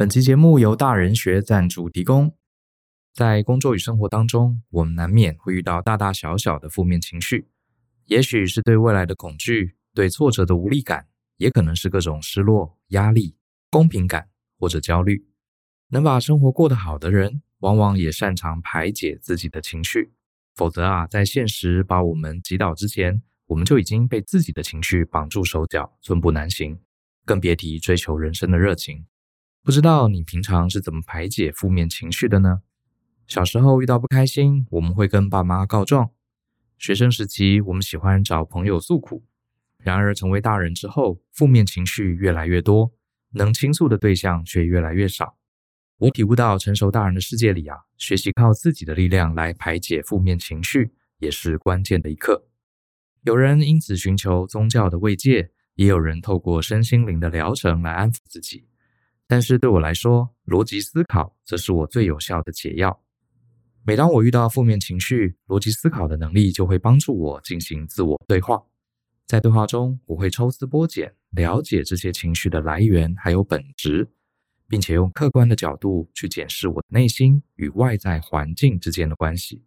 [0.00, 2.34] 本期节目由大人学赞助提供。
[3.12, 7.50] 在工作与生活当中，我们难免会遇到大大小小的负面情绪，
[8.06, 13.36] 也许是对未来的恐惧、对挫折的无力感，也可能是各种失落、压力、
[13.70, 15.26] 公平感或者焦虑。
[15.88, 20.14] 能把生活过得好的人，往往也擅长排解自己的情绪。
[20.54, 26.80] 否则啊，在现实把我们击倒之前，我们就已经被自己的情绪绑住手脚，寸步难行，
[27.26, 29.04] 更别提追求人生的热情。
[29.62, 32.62] 不知道你平常是怎么排解负面情绪的呢？
[33.26, 36.06] 小时候遇到不开心，我们会跟爸妈告状；
[36.78, 39.22] 学生时期，我们喜欢找朋友诉苦。
[39.76, 42.92] 然而，成为大人之后，负面情绪越来越多，
[43.32, 45.36] 能倾诉的对象却越来越少。
[45.98, 52.46] 我体悟到，成熟大人的世界里啊，学习靠自己的力量来排解负面情绪，也是关键的一课。
[53.22, 58.64] 有人因此寻求宗教的慰藉，也有人透过身心灵的疗程来安抚自己。
[59.30, 63.00] 但是对我来说，逻辑思考则是我最有效的解药。
[63.86, 68.60] 每当我遇到负面情绪，逻辑思考的能力就会帮助我进行自我对话。
[69.28, 74.10] 在对话中，我会抽丝剥茧，了解这些情绪的来源还有本质，
[74.66, 79.62] 并且用客观的角度去检视我的内心与外在环境之间的关系。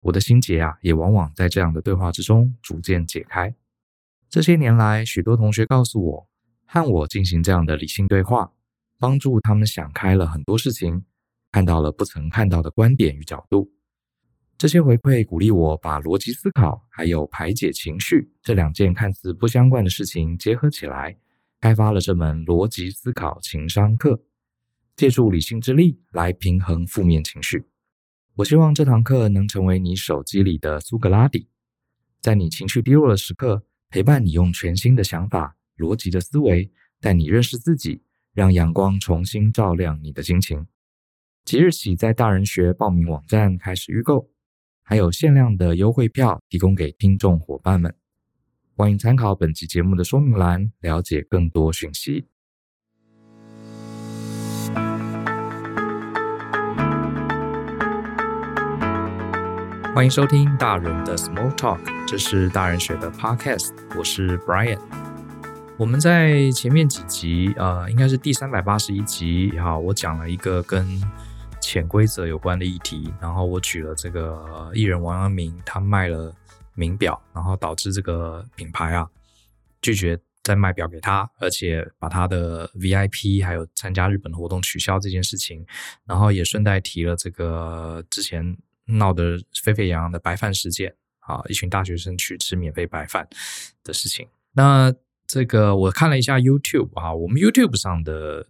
[0.00, 3.54] 我的心结啊，也往往在这样的对话之中逐渐解开。
[4.28, 6.28] 这些年来，许多同学告诉我，
[6.66, 8.53] 和我进行这样的理性对话。
[9.04, 11.04] 帮助他们想开了很多事情，
[11.52, 13.70] 看到了不曾看到的观点与角度。
[14.56, 21.14] 这些回馈鼓励我把逻辑思考还有排解情绪这两件看似不相关的事情结合起来，
[21.60, 24.18] 开发了这门逻辑思考情商课，
[24.96, 27.62] 借助理性之力来平衡负面情绪。
[28.36, 31.46] 我希望这堂课能成为你手机里的苏格拉底，
[32.22, 38.00] 在你情绪低落的时刻，陪伴你用全新的想法、逻辑的思维，带你认识自己。
[38.34, 40.66] 让阳光重新照亮你的心情。
[41.44, 44.28] 即日起，在大人学报名网站开始预购，
[44.82, 47.94] 还有限量的优惠票提供给听众伙伴们。
[48.76, 52.26] 欢迎参考本期节目的说明栏，了解更多讯息。
[59.94, 65.13] 欢迎收听大人的 Small Talk，这是大人学的 Podcast，我是 Brian。
[65.76, 70.86] 我们在前面几集，呃，应该是第三百八十一集，哈，我讲了一个跟
[71.60, 76.32] 潜规则有关的议题，然后我举了这个艺人王阳明，他卖了
[76.74, 79.10] 名表，然后导致这个品牌啊
[79.82, 85.66] 拒绝再卖表给他，而且把他的 VIP 还有参加日本的活动取消这件事情，
[86.06, 93.28] 然后也顺带提了这个之前闹得沸沸扬扬的白饭事件，啊，一群大学生去吃免费白饭
[93.82, 94.94] 的事情，那。
[95.26, 98.46] 这个我看了一下 YouTube 啊，我们 YouTube 上的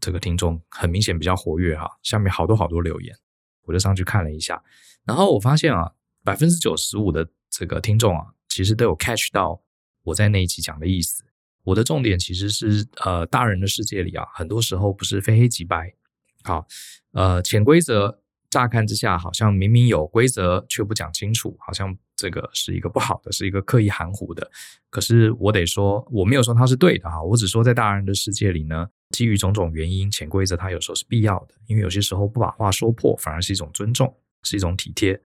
[0.00, 3.16] 这个听众很明显比较活跃哈，下面好多好多留言，
[3.64, 4.62] 我就上去看了一下，
[5.04, 9.62] 然后我发现啊，百分之九十五的这个听众啊，其实都有 catch 到
[10.04, 11.24] 我在那一集讲的意思。
[11.64, 15.94] 我的重点其实是呃，大人的世界里啊，很多时候不是非黑即白，
[16.42, 16.66] 好，
[17.12, 18.20] 呃，潜规则。
[18.50, 24.48] 乍看之下，好像明明有规则却不讲清楚，好像这个是一个不好的，是一个刻意含糊的。
[24.90, 35.20] 可是我得说，我没有说它是对的哈，我只说在大人的世界里呢，基于种种原因，潜规则它有时候是必要的，因为有些时候不把话说破，反而是一种尊重，是一种体贴。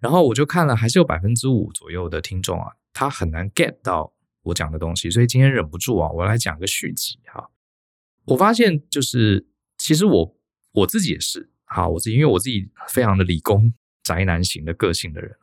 [0.00, 4.10] 然后我就看了，还是有百分之五左右的听众啊，他很难 get 到
[4.44, 7.50] 我讲的东西，所以今天忍不住啊，我来讲个续集哈。
[8.24, 10.36] 我发现就是，其实我
[10.72, 11.50] 我自己也是。
[11.70, 13.70] 好，我自己因为我自己非常的理工
[14.02, 15.36] 宅男型的个性的人，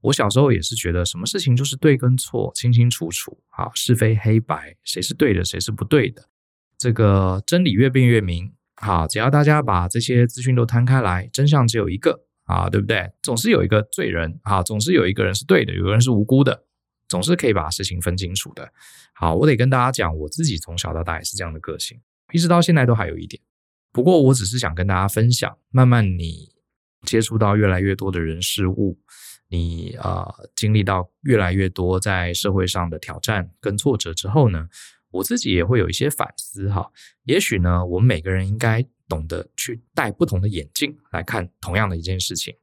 [0.00, 6.28] 我小时候也是觉得什么事情就是对跟错清清楚楚，好，是非黑白，谁是对的，谁是不对的，
[6.78, 8.52] 这个真理越辩越明。
[8.76, 13.10] 好，只要大家把这些资讯都摊开来，真相只有一个啊，对不对？
[13.22, 16.64] 总是有一个罪人啊，总是有一个人是对的，有个人是无辜的，
[17.08, 18.72] 总是可以把事情分清楚的。
[19.14, 22.00] 好，我得跟大家讲，我自己从小到大也是这样的个性，
[22.32, 23.42] 一直到现在都还有一点。
[23.92, 26.52] 不过，我只是想跟大家分享，慢慢你
[27.04, 29.00] 接触到越来越多的人事物，
[29.48, 34.68] 你啊、经历到越来越多在社会上的挑战跟挫折之后呢，
[35.10, 36.90] 我自己也会有一些反思哈。
[37.24, 42.54] 也许呢，我们每个人应该懂得去戴不同的眼镜来看同样的一件事情。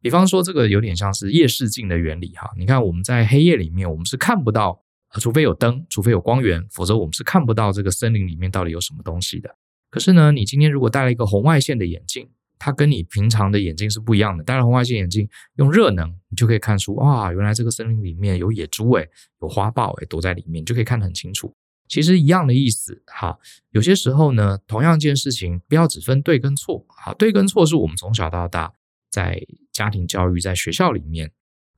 [0.00, 2.50] 比方说，这个有点像是夜视镜的原理哈。
[2.58, 9.56] 你看，我们在黑夜里面，我们是看不到，除非有灯，除非有光源，否则我们是看不到这个森林里面到底有什么东西的。
[9.90, 12.28] 可是呢，你今天如果戴了一个红外线的眼镜，
[12.64, 14.42] 它跟你平常的眼镜是不一样的。
[14.42, 19.06] 戴了红外线眼镜，用热能，你就可以看出，哇，原来这个森林里面有野猪诶，
[19.42, 21.54] 有花豹诶，躲在里面，你就可以看得很清楚。
[21.88, 23.02] 其实一样的意思。
[23.04, 23.38] 哈，
[23.72, 26.82] 有些时候呢，同样一件事情，不要只分对跟错。
[26.88, 28.72] 好，对跟错是我们从小到大
[29.10, 29.38] 在
[29.70, 31.30] 家庭教育、在学校里面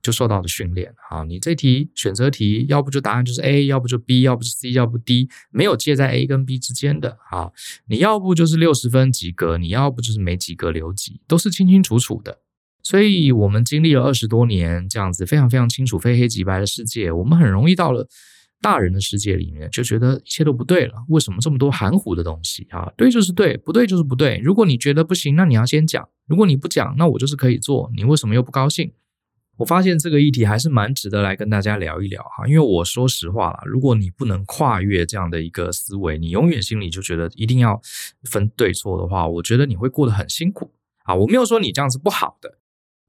[0.07, 0.89] 就受到了训练。
[1.09, 7.17] 好，你这题选择题，要不就答案就是 A，要不就 B，要不是 C，要不 D，没有介在 A 跟 B 之间的。
[7.29, 7.51] 好，
[7.87, 12.39] 你要不就是六十分及格，你要不就是没及格留级，都是清清楚楚的。
[12.81, 18.07] 所以我们经历了二十多年这样子非常非常清楚非黑即白的世界，我们很容易到了
[18.61, 20.93] 大人的世界里面就觉得一切都不对了。
[21.09, 22.89] 为什么这么多含糊的东西啊？
[22.95, 24.39] 对就是对，不对就是不对。
[24.41, 27.91] 如果你觉得不行，那你要先讲；如果你不讲，那我就是可以做。
[27.95, 28.91] 你为什么又不高兴？
[29.57, 32.47] 我发现这个议题还是蛮值得来跟大家聊一聊哈。
[32.47, 37.81] 因为我说实话啦，如果你不能跨越这样的一个思维，你永远心里就觉得一定要
[38.23, 40.71] 分对错的话，我觉得你会过得很辛苦
[41.03, 41.13] 啊。
[41.13, 42.57] 我没有说你这样是不好的。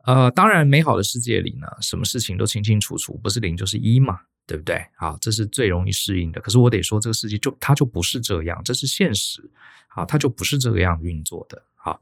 [0.05, 4.83] 呃，当然，美好的世界里呢，什么事情都清清楚楚，不是零就是一嘛，对不对？
[4.97, 6.41] 好，这是最容易适应的。
[6.41, 9.43] 可是我得说，这个世界就它就不是这样，这是现实。
[9.87, 11.63] 好，它就不是这个样运作的。
[11.75, 12.01] 好，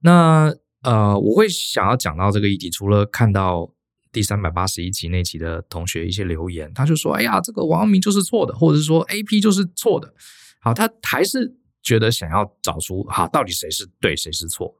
[0.00, 0.50] 那
[0.80, 3.70] 呃，我会想要讲到这个议题，除了看到
[4.12, 10.14] 第三百八十一集那集的同学一些留言，他就说：“哎呀，这个王阳明就是错的，或者是说 AP 就是错的。”
[10.60, 14.76] 好，他还是觉得想要找出好到底谁是对，谁是错。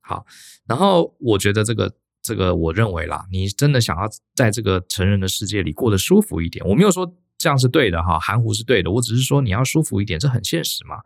[0.00, 0.24] 好，
[0.66, 1.96] 然后我觉得这个。
[2.26, 11.02] 这个我认为啦，你真的想要在这个成人的世界里过得舒服一点，我没有说这样是对的哈，含糊是对的，我只是说你要舒服一点，这很现实嘛。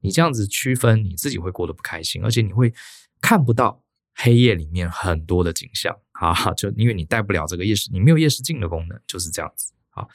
[0.00, 2.74] 你这样子区分，你自己会过得不开心，而且你会
[3.22, 3.82] 看不到
[4.14, 9.72] 黑夜里面很多的景象啊，就因为你带不了这个夜视，你没有夜视镜的功能，就是这样子。
[9.88, 10.06] 好，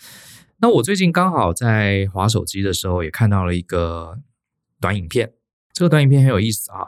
[0.58, 4.20] 那我最近刚好在滑手机的时候，也看到了一个
[4.80, 5.34] 短影片，
[5.74, 6.86] 这个短影片很有意思啊。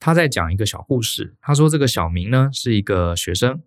[0.00, 1.36] 他在讲一个小故事。
[1.40, 3.62] 他说，这个小明呢是一个学生，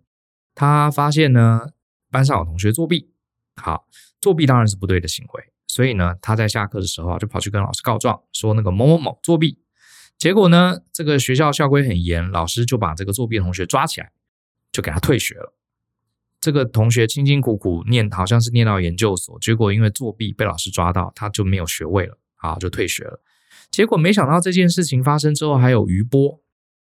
[0.54, 1.68] 他发现呢
[2.10, 3.08] 班上有同学作弊。
[3.56, 3.86] 好，
[4.20, 9.60] 作弊当然是不对的行为，所以呢他在下课的时候啊就跑去跟老师告状，说那个某某某作弊。
[10.16, 14.10] 结果呢这个学校校规很严，老师就把这个作弊同学抓起来，
[14.78, 15.52] 就给他退学了。
[16.38, 23.20] 这个同学辛辛苦苦念，好像是念到研究所，结果因为作弊被老师抓到，他就没有学位了，啊，就退学了。
[23.72, 26.40] 结果没想到这件事情发生之后还有余波，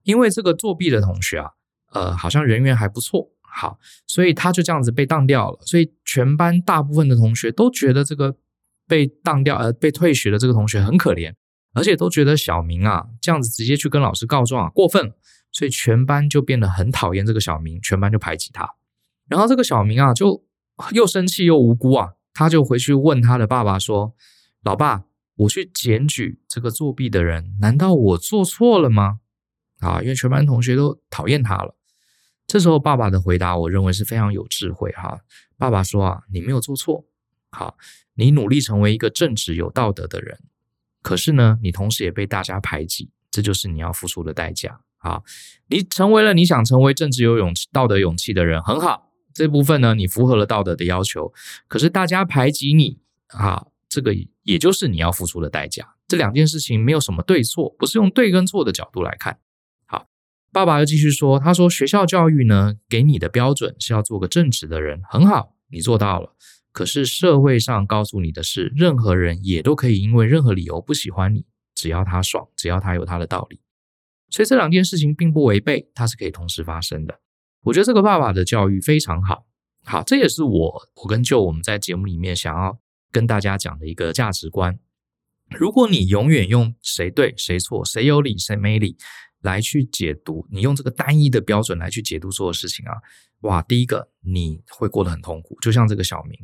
[0.02, 1.52] 因为这个作弊的同学啊，
[1.92, 3.78] 呃，好像人缘还不错，好，
[4.08, 5.60] 所以他就这样子被当掉了。
[5.62, 8.36] 所以全班大部分的同学都觉得这个
[8.88, 11.32] 被当掉呃被退学的这个同学很可怜，
[11.76, 15.14] 而且都觉得小明啊这样子直接去跟老师告状啊过分，
[15.56, 18.70] 所以全班就变得很讨厌这个小明，全班就排挤他。
[19.28, 20.44] 然后这个小明啊就
[20.92, 24.14] 又生气又无辜啊，他就回去问他的爸爸说
[24.62, 25.06] ：“老爸。”
[25.38, 29.20] 我去检举这个作弊的人，难道我做错了吗？
[29.80, 31.76] 啊，因为全班同学都讨厌他了。
[32.48, 35.20] 这时候爸爸的回答，我认为是非常有智慧哈。
[35.58, 37.04] 爸爸说啊，你没有做错，
[37.52, 37.76] 好，
[38.14, 40.40] 你努力成为一个正直有道德的人，
[41.02, 45.22] 可是呢，你同时也被大家排挤，这就是你要付出的代价啊。
[45.68, 51.32] 你成为了你想成为正直有勇气、道德勇气的人，很好，这部分呢，你符合了道德的要求，
[51.68, 53.68] 可是大家排挤你啊。
[53.88, 54.14] 这个
[54.44, 55.96] 也就是你要付出的代价。
[56.06, 59.40] 这两件事情没有什么对错，不是用对跟错的角度来看。
[59.86, 60.08] 好，
[60.52, 66.36] 爸爸又继续说，他说学校教育呢，给你的标准是要做个正直的人，很好，你做到了。
[66.74, 73.62] 可是社会上告诉你的是，任何人也都可以因为任何理由不喜欢你，只要他爽，只要他有他的道理。
[74.36, 77.20] 所以这两件事情并不违背，它是可以同时发生的。
[77.64, 79.46] 我觉得这个爸爸的教育非常好。
[79.86, 82.80] 好，这也是我我跟舅我们在节目里面想要。
[83.12, 84.78] 跟大家讲的一个价值观，
[85.58, 88.98] 如果你永远用谁对谁错、谁有理谁没理
[89.42, 92.92] 来去解读，你用这个单一的标准来去解读所有事情啊，
[93.44, 95.58] 哇，第一个你会过得很痛苦。
[95.62, 96.38] 就像这个小明，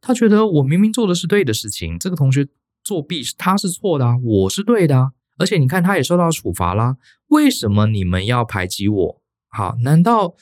[0.00, 2.48] 他觉得我明明做的是对的事情，这个同学
[2.82, 6.96] 作弊，他是错的啊，我是对的啊，而且你看他也受到处罚啦，
[7.28, 9.22] 为什么你们要排挤我？
[9.48, 10.34] 好，难道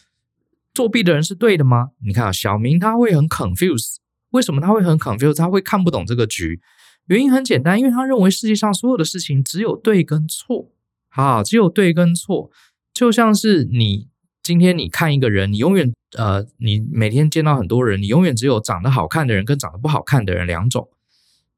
[0.72, 1.90] 作弊的人是对的吗？
[2.04, 3.96] 你看啊，小明他会很 confuse。
[4.30, 5.36] 为什么他会很 confuse？
[5.36, 6.60] 他会看不懂这个局？
[7.06, 10.70] 原因很简单，因为他认为世界上所有的事情只有对跟错，
[11.08, 12.50] 好，只有对跟错。
[12.92, 14.08] 就像是你
[14.42, 20.88] 今天你看一个人，你永远呃，你每天见到很多人，你永远只有长得好看的人跟长得不好看的人两种。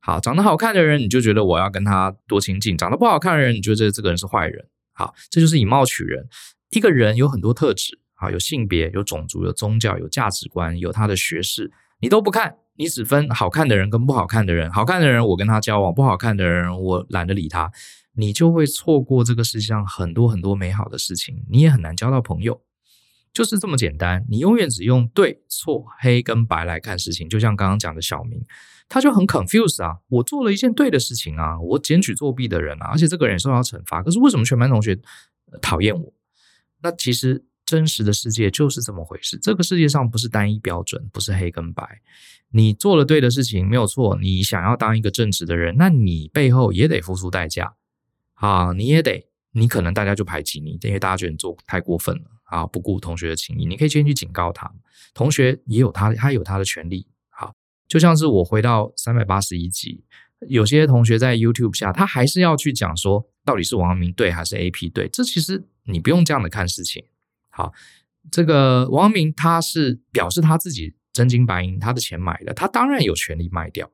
[0.07, 4.65] 好，长得好看的人，你就觉得我要跟他多亲近；长得不好看的人，你觉得这个人是坏人。
[4.93, 6.29] 好，这就是以貌取人。
[6.71, 12.55] 一个人有很多特质，好，有性别、有种族、有宗教、有价值观、有他的学识，你都不看。
[12.77, 17.73] 你只分好看的人跟不好看的人，好看的人我跟他交往，不好看的人我懒得理他，
[18.15, 22.63] 你就会错过这个世界上很多很多美好的事情，你也很难交到朋友。
[23.33, 24.25] 就是这么简单。
[24.31, 28.41] 你永远只用对错、黑跟白来看事情，就像刚刚讲的小明，
[28.89, 29.99] 他就很 confused 啊。
[30.09, 34.03] 我做了一件对的事情啊，我检举作弊的人啊，而且这个人受到惩罚。
[34.03, 34.99] 可是为什么全班同学
[35.61, 36.13] 讨厌我？
[36.83, 39.39] 那其实真实的世界就是这么回事。
[39.39, 42.01] 这个世界上不是单一标准，不是黑跟白。
[42.51, 47.75] 你做了对的事情没有错，你想要当一个正直的人，那你背后也得付出代价
[48.35, 49.27] 啊，你也得。
[49.51, 53.65] 你可能大家就排挤你，因为大家觉得你做太过分了啊，不顾同学的情谊。
[53.65, 54.71] 你可以先去警告他，
[55.15, 57.07] 同学也有他，他有他的权利。
[57.89, 60.05] 就像是我回到三百八十一集，
[60.49, 65.09] 有些同学在 YouTube 下，他还是要去讲说，到底是王阳明对还是 AP 对？
[65.09, 67.05] 这其实你不用这样的看事情。
[67.51, 67.73] 好，
[68.31, 73.91] 这个王阳明他是表示他自己真金白银，他的钱买的，他当然有权利卖掉。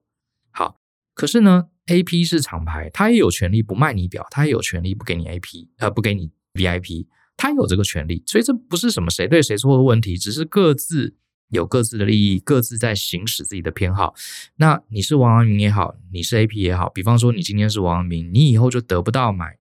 [0.51, 0.81] 好，
[1.15, 11.17] 可是呢？A P 是厂牌，他也有权利不卖你表，他也有权利不给你 A P，呃，不给你 V I P，他有这个权利，所以这不是什么谁对谁错的问题，只是各自
[11.53, 14.15] 有各自的利益，各自在行使自己的偏好。
[14.57, 19.59] 那你是王阳明也好，你是 A P 也好，比方说你今天是王阳明，你以后就得不到买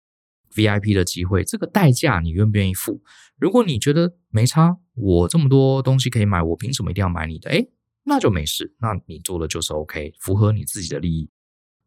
[0.56, 3.02] V I P 的机会，这个代价你愿不愿意付？
[3.38, 7.50] 如果你觉得没差，我这么多东西可以买，我凭什么一定要买你的？
[7.50, 7.70] 诶，
[8.04, 11.30] 那就没事，那你做的就是 OK，符合你自己的利益。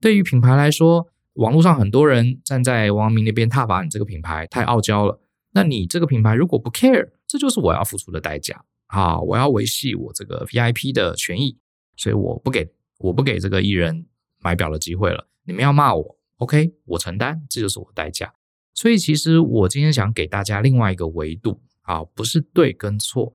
[0.01, 5.21] 对于品牌来说，网络上很多人站在王阳明那边踏伐你这个品牌太傲娇了。
[5.53, 9.19] 那你这个品牌如果不 care，这就是我要付出的代价啊！
[9.19, 11.57] 我要维系我这个 VIP 的权益，
[11.97, 14.07] 所以我不给我不给这个艺人
[14.39, 15.27] 买表的机会了。
[15.45, 18.35] 你们要骂我，OK，我承担，这就是我的代价。
[18.75, 23.35] 所以其实我今天想给大家另外一个维度啊，不是对跟错，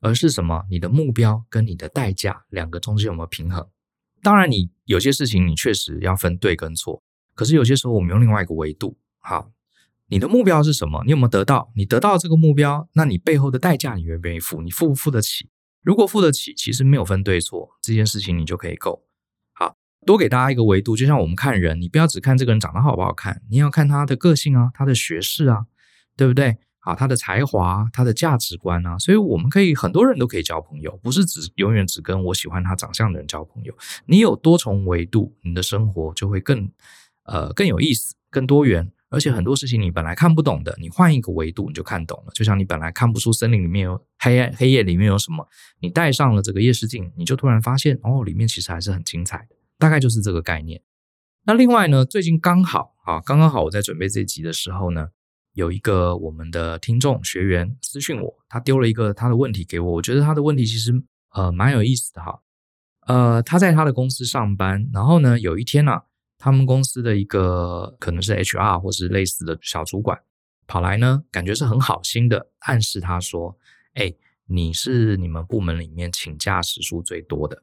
[0.00, 0.66] 而是什么？
[0.68, 3.66] 你的目标跟你的代价两个中间有没有平衡？
[4.22, 7.02] 当然，你有些事情你确实要分对跟错，
[7.34, 9.50] 可是有些时候我们用另外一个维度，好，
[10.08, 11.02] 你的目标是什么？
[11.04, 11.70] 你有没有得到？
[11.76, 14.62] 你得到这个目标，那你背后的代价你愿不愿意付？
[14.62, 15.48] 你付不付得起？
[15.82, 19.04] 如果付得起，其实没有分对错，这件事情你就可以够。
[19.52, 25.66] 好，多给大家一个维度，就像我们看人，你不要只看这个人长得好不好看，你要看他的个性啊，他的学识啊，
[26.16, 26.58] 对不对？
[26.80, 33.76] 啊，他的才华，他的价值观啊，所以我们可以很多人都可以交朋友，不是只永远只跟我喜欢他长相的人交朋友。
[34.06, 36.70] 你有多重维度，你的生活就会更
[37.24, 38.90] 呃更有意思、更多元。
[39.10, 42.32] 而且很多事情你本来看不懂的，你换一个维度你就看懂了。
[42.34, 45.46] 就像你本来看不出森林里面有黑暗黑夜里面有什么，
[45.80, 49.56] 你戴上了这个夜视镜，你就突然发现哦，里面其实还是很精彩的。
[49.78, 50.82] 大概就是这个概念。
[51.44, 55.08] 那另外呢，最近刚好啊，刚刚好我在准备这集的时候呢。
[55.54, 60.92] 有一个我们的听众学员私讯我，他丢了一个他的问题给我，我觉得他的问题其实
[61.34, 62.38] 呃蛮有意思的哈。
[63.08, 66.02] 呃，他在他的公司上班，然后呢有一天呢、啊，
[66.38, 70.18] 他们公司的一个可能是 HR 或是类似的小主管
[70.66, 73.58] 跑来呢，感觉是很好心的暗示他说
[73.94, 74.14] ：“哎，
[74.46, 77.62] 你是你们部门里面请假时数最多的。”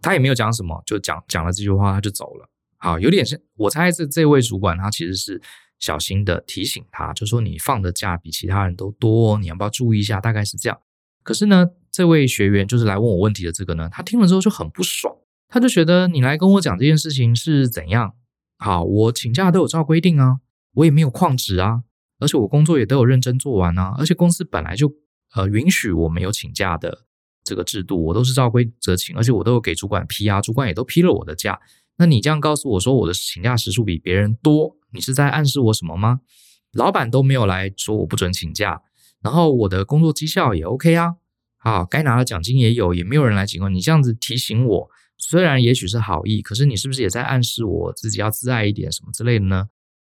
[0.00, 2.48] 他也没有讲什么，就讲讲了这句话他就走了。
[2.78, 5.42] 好，有点像我猜这这位主管他其实是。
[5.78, 10.20] 小心的提醒他，就说你放的假比其他人都多，你要不要注意一下？
[10.20, 10.80] 大概是这样。
[11.24, 15.12] 可是呢，这位学员就是来问我问题的这个呢，他听了之后就很不爽，
[15.52, 18.14] 他就觉得你来跟我讲这件事情是怎样？
[18.56, 20.38] 好，我请假都有照规定啊，
[20.72, 21.82] 我也没有旷职啊，
[22.18, 24.90] 而且我工作也都有认真做完啊，而且公司本来就
[25.34, 27.04] 呃允许我没有请假的
[27.44, 31.60] 这个制度，我都是照规则请，而且我都有给主管批啊，主管也都批了我的假。
[31.98, 34.78] 那你这样告诉我说我的请假时数比别人多？
[34.92, 36.20] 你是在暗示我什么吗？
[36.72, 38.80] 老板都没有来说我不准请假，
[39.20, 41.16] 然后我的工作绩效也 OK 啊，
[41.58, 43.82] 好，该拿的奖金也有，也没有人来警告你。
[43.82, 44.90] 这样子提醒我，
[45.22, 49.68] 虽然也许是好意，可是你是不是也在暗示我自己要自爱一点什么之类的呢？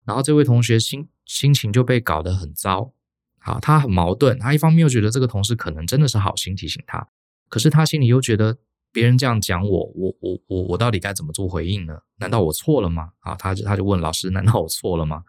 [0.04, 2.92] 然后这位同学心心情就被搞得很糟，
[3.40, 7.08] 好，他很矛盾，他一方面又觉得这个同事可能真的是好心提醒他，
[7.48, 8.58] 可是他心里又觉得。
[8.92, 12.00] 别人这样讲我，我我我我到底该怎么做回应呢？
[12.18, 13.10] 难道我错了吗？
[13.20, 15.26] 啊，他就他就问老师，难道我错了吗？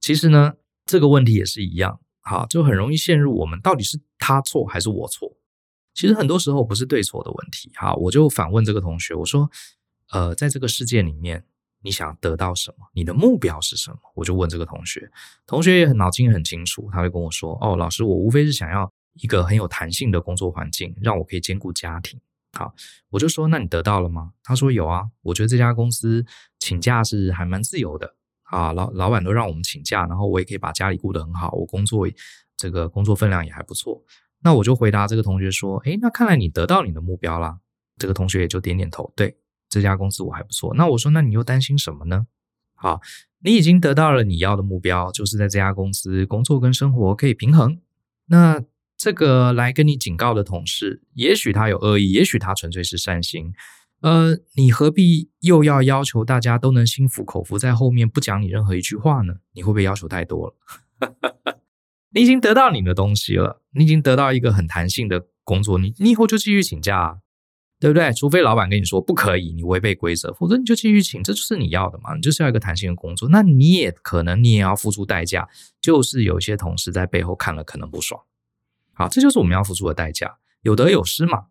[0.00, 0.54] 其实呢，
[0.84, 5.36] 这个问题也是一样，好，就很容易陷入我们到底是他错还是我错？
[5.96, 7.70] 其实很多时候不是对错的问题。
[7.74, 9.50] 哈，我就反问这个同学，我说，
[10.12, 11.42] 呃，在这个世界里面，
[11.82, 12.86] 你想得到什么？
[12.92, 13.96] 你的目标是什么？
[14.14, 15.10] 我就问这个同学，
[15.46, 22.20] 同学也很脑筋很清楚，他就跟我说，哦，老师，我无非是想要一个很有弹性的工作环境，让我可以兼顾家庭。
[22.52, 22.74] 好，
[23.08, 24.32] 我就说，那你得到了吗？
[24.44, 26.26] 他说有啊，我觉得这家公司
[26.58, 32.06] 请假是还蛮自由的啊，老老板都让我们请假，然后我也可以把家里顾得很好，我工作
[32.54, 34.04] 这个工作分量也还不错。
[34.46, 37.58] 那我就回答这个同学说，诶，那看来你得到你的目标啦。
[37.98, 39.36] 这个同学也就点点头，对，
[39.68, 40.72] 这家公司我还不错。
[40.76, 42.28] 那我说，那你又担心什么呢？
[42.76, 43.00] 好，
[43.40, 47.80] 你已经得到了你要的目标，就是在这家公司工作跟生活可以平衡。
[48.26, 48.62] 那
[48.96, 53.52] 这个来跟你警告的同事，也许他有恶意，也许他纯粹是善心。
[54.00, 59.34] 呃，你何必又要要求大家都能心服口服，在后面不讲你任何一句话呢？
[59.54, 60.54] 你会不会要求太多了？
[62.16, 67.16] 你已经得到你的东西了，你已经得到一个很弹性的工作，你你以后就继续请假啊，
[67.78, 68.10] 对不对？
[68.14, 73.28] 除非老板跟你说不可以，你违背规则，否则你就继续请，这就是你要的嘛，你就是要一个弹性的工作。
[73.28, 75.46] 那你也可能你也要付出代价，
[75.78, 78.18] 就是有些同事在背后看了可能不爽。
[78.94, 81.48] 好，这就是我们要付出的代价，有得有失嘛。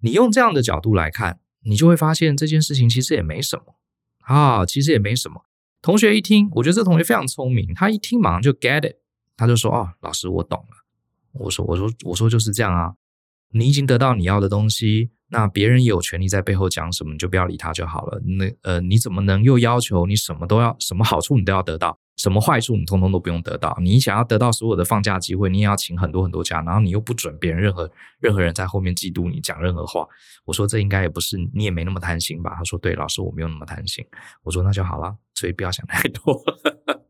[0.00, 1.40] 你用这样的角度来看。
[1.66, 3.76] 你就会发现这件事情其实也没什么
[4.26, 5.46] 啊，其实也没什么。
[5.80, 8.96] 同学一听，我觉得这同学非常聪明，他一听马上就 get it，
[9.36, 10.76] 他就说：“哦，老师，我懂了。”
[11.32, 12.94] 我说：“我说，我说就是这样啊，
[13.50, 18.20] 你已经得到你要的东西。”那别人也有权利在背后讲什么，你就不要理他就好了。
[18.24, 23.76] 那呃，你怎么能又要求你什么都要，什么好处你都要得到，什么坏处你通通都不用得到？
[23.80, 30.06] 你想要得到所有的放假机会，你也要请很多很多假，然后你又不准别人任何任何人在后面嫉妒你讲任何话。
[30.44, 32.54] 我说这应该也不是，你也没那么贪心吧？
[32.56, 34.06] 他说对，老师我没有那么贪心。
[34.44, 36.40] 我说那就好了，所以不要想太多。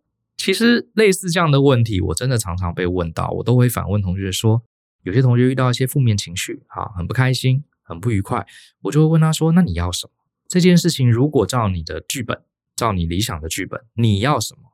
[0.45, 4.63] 其实类似这样的问题，我真的常常被问到，我都会反问同学说，
[5.03, 7.65] 有些同学遇到一些负面情绪，啊，很不开心。
[7.87, 8.47] 很不愉快，
[8.81, 10.13] 我就会问他说：“那你要什么？
[10.49, 12.41] 这件事情如果照你的剧本，
[12.75, 14.71] 照你理想的剧本，你要什么？”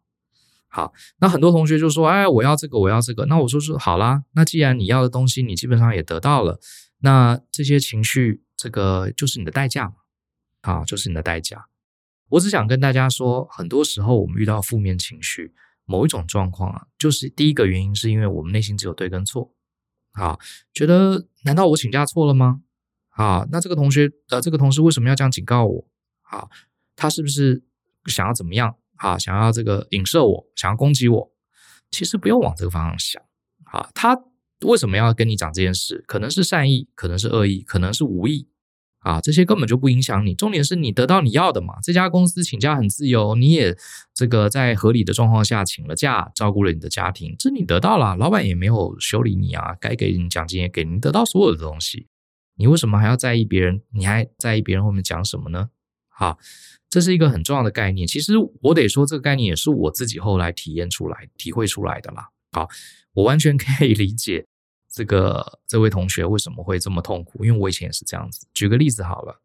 [0.70, 6.60] 好，那很多同学就说：“哎，我要这个，我要这个。”那我说说好啦，那既然你要的东西你基本上也得到了，
[7.00, 9.94] 那这些情绪，这个就是你的代价嘛？
[10.62, 11.66] 好，就是你的代价。
[12.30, 15.52] 我只想跟大家说，很多时候我们遇到负面情绪，
[15.84, 19.52] 某一种状况啊，就是第一个原因是因为我们内心只有对跟错。
[20.12, 20.36] 啊，
[20.72, 22.62] 觉得难道我请假错了吗？
[23.10, 25.86] 啊，那这个同学，呃，这个同事为什么要这样警告我？
[26.22, 26.48] 啊，
[26.96, 27.62] 他是不是
[28.06, 28.74] 想要怎么样？
[28.96, 31.32] 啊，想要这个影射我，想要攻击我？
[31.90, 33.22] 其实不用往这个方向想。
[33.64, 34.20] 啊，他
[34.62, 36.04] 为什么要跟你讲这件事？
[36.06, 38.48] 可能是善意，可能是恶意，可能是无意。
[39.00, 40.34] 啊，这些根本就不影响你。
[40.34, 41.74] 重点是你得到你要的嘛。
[41.82, 43.76] 这家公司请假很自由，你也
[44.14, 48.16] 这个在合理的状况下请了假，照顾了你的家庭，这你得到了。
[48.16, 52.06] 老板也没有修理你啊，该给你奖金也给你，得到所有的东西。
[52.56, 53.80] 你为什么还要在意别人？
[53.94, 55.70] 你还在意别人后面讲什么呢？
[56.08, 56.38] 好，
[56.90, 58.06] 这是一个很重要的概念。
[58.06, 62.28] 其实我得说，这个概念也是我自己后来体验出来、体会出来的啦。
[62.52, 62.68] 好，
[63.14, 64.44] 我完全可以理解
[64.92, 68.46] 这个这位同学为什么会这么痛苦，因为我以前也是这样子。
[68.52, 69.40] 举个例子好了，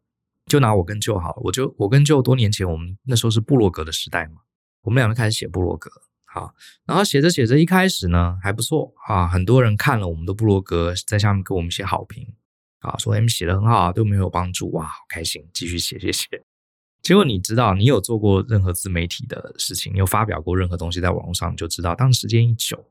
[0.46, 4.40] 就拿我跟舅好了，我就我跟舅多年前，我们那时候是部落格的时代嘛，
[4.82, 5.90] 我们两个开始写部落格。
[6.24, 6.54] 好，
[6.84, 12.34] 然后写着写着，一开始呢还不错啊，很多人看了我们的部落格，在下面给我们写好评。
[12.80, 16.44] 啊，说 M 写的很好啊，对我们有帮助哇，好开心，继续写，谢谢。
[17.02, 22.84] 结果你知道，你有做过任何自媒体的事情，有发表过任何东西在网络上，你就知道，当时间一久，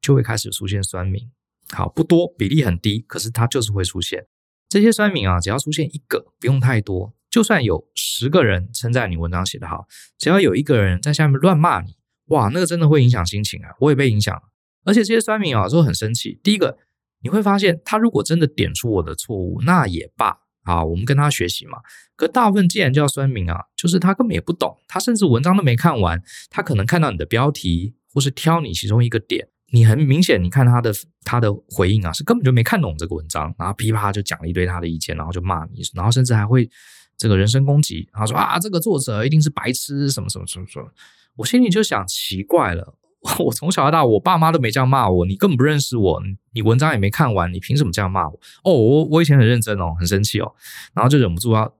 [0.00, 1.28] 就会开始出现酸民。
[1.72, 4.26] 好，不多，比例很低，可是它就是会出现。
[4.68, 9.86] 这些酸民啊，只要出现一个，不用太多，就算有十个人称赞你文章写得好，
[10.18, 13.70] 只要有一个人在下面乱骂你，哇，那个真的会影响心情啊。
[13.80, 14.42] 我也被影响了，
[14.84, 16.40] 而且这些酸民啊，都很生气。
[16.42, 16.78] 第一个。
[17.22, 21.80] 你会发现，他如果真的点出我的错误，那也罢啊，我们跟他学习嘛。
[22.16, 30.92] 可大部分既然叫酸民啊，就是他根本也不懂，他甚至文章都没看完，他可能看到你的标题，或是挑你其中一个点，你很明显，你看他的
[31.24, 36.68] 他的回应啊，是根本就没看懂这个文章，然后噼啪就讲了一堆他的意见，然后就骂你，然后甚至还会
[37.16, 40.88] 这个人身攻击，然后说啊，这个作者一定是白痴，什么什么什么什么，
[41.36, 42.96] 我心里就想奇怪了。
[43.38, 46.22] 我从小到大，我爸妈都没这样骂我，你根本不认识我，
[46.54, 48.40] 你文章也没看完，你凭什么这样骂我？
[48.64, 50.50] 哦，我我以前很认真哦，很生气哦，
[50.94, 51.70] 然后就忍不住要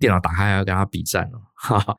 [0.00, 1.96] 电脑打开要跟他比战了，哈哈。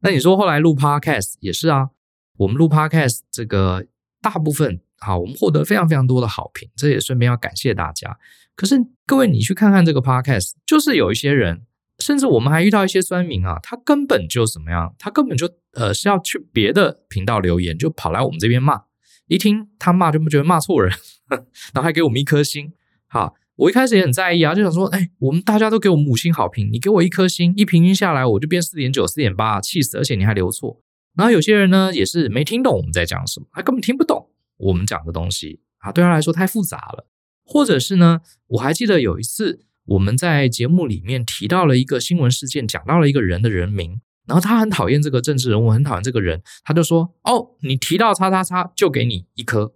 [0.00, 1.88] 那你说后来录 Podcast 也是啊，
[2.36, 3.86] 我们录 Podcast 这个
[4.20, 8.16] 大部分好，我们获得非常非常多的好评，这也顺便要感谢大家。
[8.54, 11.62] 可是各位，你去看看这个 Podcast，就是有一些人。
[11.98, 14.92] 甚至我们还遇到一些酸民啊，他根本就怎么样？
[14.98, 18.82] 他根本就呃是要去别的频道留言，就跑来我们这边骂。
[19.28, 20.92] 一听他骂，就不觉得骂错人，
[21.30, 22.72] 然后还给我们一颗星。
[23.06, 29.96] 好，我一开始也很在意啊，就想说，哎，我们大家都给我们五星好评，你给我一颗星，一平均下来我就变四点九、四点八，气死！
[29.98, 30.82] 而且你还留错。
[31.14, 34.28] 然后有些人呢，也是没听懂我们在讲什么，他根本听不懂
[34.62, 37.06] 我们讲的东西啊，对他来说太复杂了。
[37.44, 39.66] 或者是呢，我还记得有一次。
[39.84, 49.74] 我们在节目里面提到了一个新闻事件，讲到了一个人的人名，然后他很讨厌这个政治人物，很讨厌这个人，他就说：“哦，你提到叉叉叉，就给你一颗。”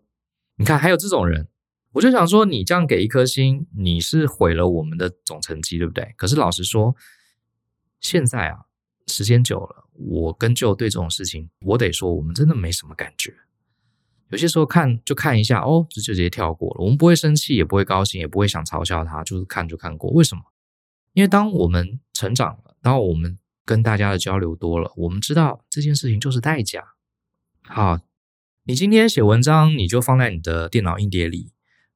[0.58, 1.48] 你看，还有这种人，
[1.90, 6.14] 我就想说，你这样给一颗星，你是毁了我们的总成绩，对不对？
[6.16, 6.94] 可是老实说，
[8.00, 8.60] 现在啊，
[9.08, 13.34] 时间久了，我跟舅对这种事情，我得说，我们真的没什么感觉。
[14.30, 16.82] 有些时候看就看一下，哦，就就直接跳过了。
[16.82, 20.10] 我们不会生气，也不会高兴，也不会想嘲笑他，就是看就看过。
[20.10, 20.42] 为什么？
[21.12, 26.94] 因为当我们成长了，当我们跟大家的交流多了，我们知道这件事情就是代价。
[27.62, 28.00] 好，
[28.64, 31.52] 你今天写文章，你就放在你的电脑硬碟里，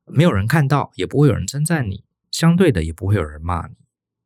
[0.07, 3.75] 没有人看到，也不会有人称赞你，相对的也不会有人骂你，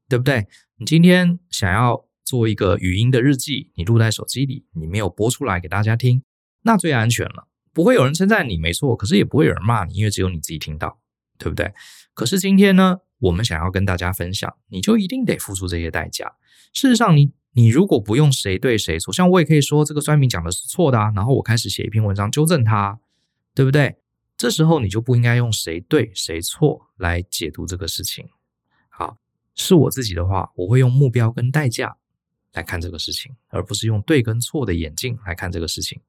[0.09, 0.47] 对不对？
[0.77, 6.23] 你今天想要做一个语音的日记，你录在手机里，你没有播出来给大家听，
[6.63, 7.49] 那最安全了。
[7.75, 10.99] 不会有人称赞你，没错，可是也不会有人骂你，因为只有你自己听到，
[11.37, 11.75] 对不对？
[12.15, 16.37] 可是今天呢，我们想要跟大家分享，你就一定得付出这些代价。
[16.73, 23.01] 事实上你，你如果不用谁对谁错，像我也可以说这个酸民讲的是错的啊，然后我开始写一篇文章纠正他，
[23.55, 23.97] 对不对？
[24.37, 28.29] 这时候你就不应该用谁对谁错来解读这个事情。
[28.89, 29.19] 好，
[29.55, 31.97] 是我自己的话，我会用目标跟代价
[32.53, 36.01] 来看这个事情，而不是用对跟错的眼镜来看这个事情。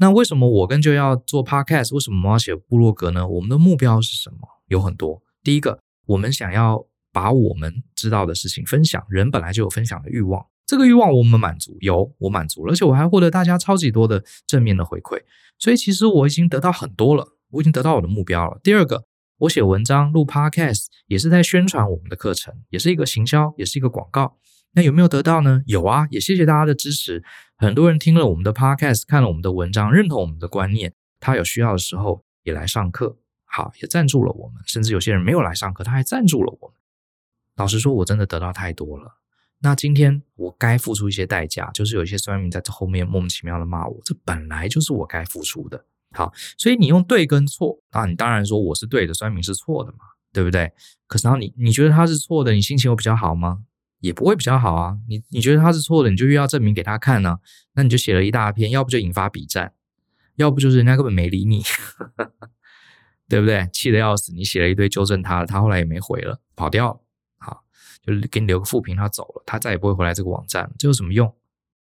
[0.00, 1.92] 那为什么我跟就要做 Podcast？
[1.92, 3.28] 为什么我要写部落格呢？
[3.28, 4.38] 我们的目标是什么？
[4.68, 5.22] 有很多。
[5.44, 9.04] 第一个，我们想要把我们知道的事情分享。
[9.10, 15.20] 人本来就有分享的欲望，这个欲望我们满足，有我满足了，而且我还获得大家超级多的正面的回馈。
[15.58, 18.58] 所以其实我已经得到很多了，我已经得到我的目标了。
[18.62, 19.04] 第二个，
[19.40, 24.38] 我写文章、录 Podcast 也是在宣传我们的课程，也是一个行销，也是一个广告。
[24.72, 25.62] 那有没有得到呢？
[25.66, 27.22] 有啊，也谢谢大家的支持。
[27.56, 34.62] 很多人听了我们的 podcast，看了我们的文章，认同我们的观念，他有需要的时候也来上课，好，也赞助了我们。
[34.66, 36.76] 甚至有些人没有来上课，他还赞助了我们。
[37.56, 39.16] 老实说，我真的得到太多了。
[39.62, 45.84] 那今天我该付出一些代价，就是有一些酸民在这后面莫名其妙的骂我，这本来就是我该付出的。
[46.12, 49.98] 好，所以你用对跟错啊，你当然说我是对的，酸民是错的嘛，
[50.32, 50.72] 对不对？
[51.06, 53.64] 可是然后你你觉得他是错的，你心情会比较好吗？
[54.00, 54.96] 也不会比较好啊！
[55.08, 57.38] 你你觉得他是错的，你就越要证明给他看呢、
[57.74, 59.72] 那你就写了一大篇，要不就引发笔战，
[60.36, 61.62] 要不就是人家根本没理你，
[63.28, 63.68] 对不对？
[63.72, 67.00] 气得要死，你写了一堆纠正他，他后来也没回了，跑掉了，
[67.38, 67.62] 好，
[68.02, 71.32] 就给你留个负评，他走了，他再也不会回来这个网站，这有什么用？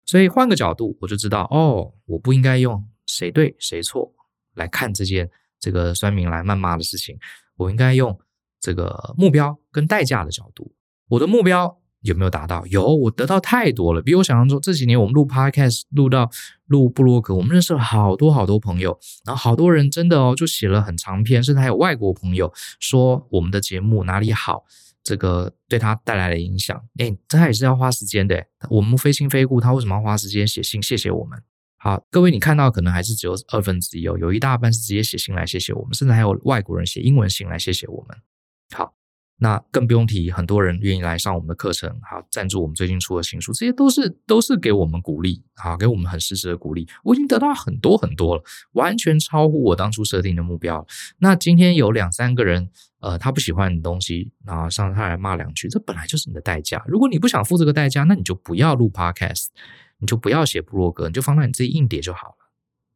[0.05, 4.13] 所以换个角度，我就知道哦，我不应该用谁对谁错
[4.55, 7.17] 来看这件这个酸民来谩骂的事情，
[7.55, 8.19] 我应该用
[8.59, 10.75] 这个目标跟代价的角度，
[11.07, 11.80] 我的目标。
[12.01, 12.65] 有没有达到？
[12.65, 14.59] 有，我得到太多了，比我想象中。
[14.59, 16.29] 这几年我们录 Podcast，录到
[16.65, 24.63] 录部落格，我们认识了好多好多朋友，然后好多人真的哦，就写了很长篇，甚至还有外国朋友说我们的节目哪里好，
[25.03, 26.81] 这个对他带来了影响。
[26.97, 28.43] 诶，他也是要花时间的。
[28.69, 31.41] 我们非亲非故，他为什么要花时间写信谢谢我们？
[31.77, 38.17] 好，各位你看到可能还是只有二分之一哦，有一大半是直接写信来谢谢我们，甚至还有外国人写英文信来谢谢我们。
[38.75, 39.00] 好。
[39.43, 46.87] 那更不用提，很多人愿意来上我们的课程，好，赞助我们最近出的新书，这些都是都是给我们鼓励，好，给我们很实质的鼓励。
[47.03, 50.85] 我已经得到很多很多了，完全超乎我当初设定的目标。
[51.17, 56.83] 那今天有两三个人，呃，他不喜欢你的东西，然后上他来骂两句，这本来就是你的代价。
[56.87, 59.47] 如果你不想付这个代价，那你就不要录 Podcast，
[59.97, 62.35] 你就不要写部落格，你就放在你自己硬碟就好了，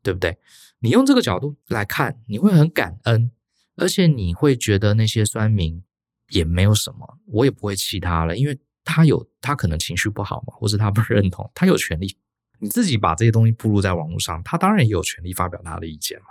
[0.03, 0.38] 对不对？
[0.77, 3.31] 你用这个角度来看，你会很感恩，
[3.77, 5.81] 而且你会觉得那些酸民。
[6.29, 12.17] 也没有什么，我也不会气他了，因为他有他可能情绪不好嘛，或是他不认同，他有权利。
[12.59, 16.27] 你自己把这些东西暴露在网络上，他当然也有权利发表他的意见嘛，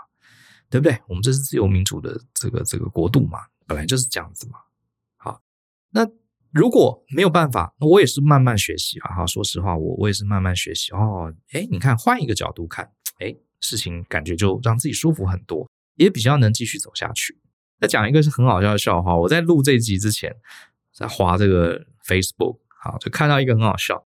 [0.70, 0.98] 对不对？
[1.06, 4.58] 我们这是自由民主的这个这个国度嘛，本来就是这样子嘛。
[5.16, 5.42] 好，
[5.90, 6.08] 那
[6.50, 9.14] 如果没有办法，那我也是慢慢学习啊。
[9.14, 11.32] 哈，说实话，我我也是慢慢学习哦。
[11.52, 17.38] 诶，你看，换一个角度看，诶，事情感觉就让自己舒服很多，也比较能继续走下去。
[17.84, 19.14] 再讲一个是很好笑的笑话。
[19.14, 20.34] 我在录这集之前，
[20.90, 24.06] 在滑这个 Facebook，好，就看到一个很好笑。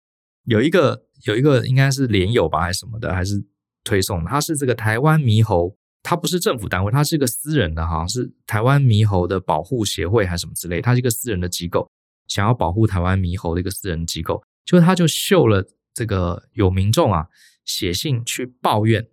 [0.44, 3.42] 有一个有一个应该是连友吧，还是什么的，还是
[3.86, 4.30] 推送的。
[4.30, 10.82] 他是这个台湾猕猴，他不是政府单位，他是一个私人的，好像是台湾猕猴的保护协会还是什么之类。
[10.82, 11.90] 他是一个私人的机构，
[12.28, 14.44] 想要保护台湾猕猴的一个私人机构。
[14.66, 17.26] 就他就秀了这个有民众啊
[17.64, 19.08] 写信去抱怨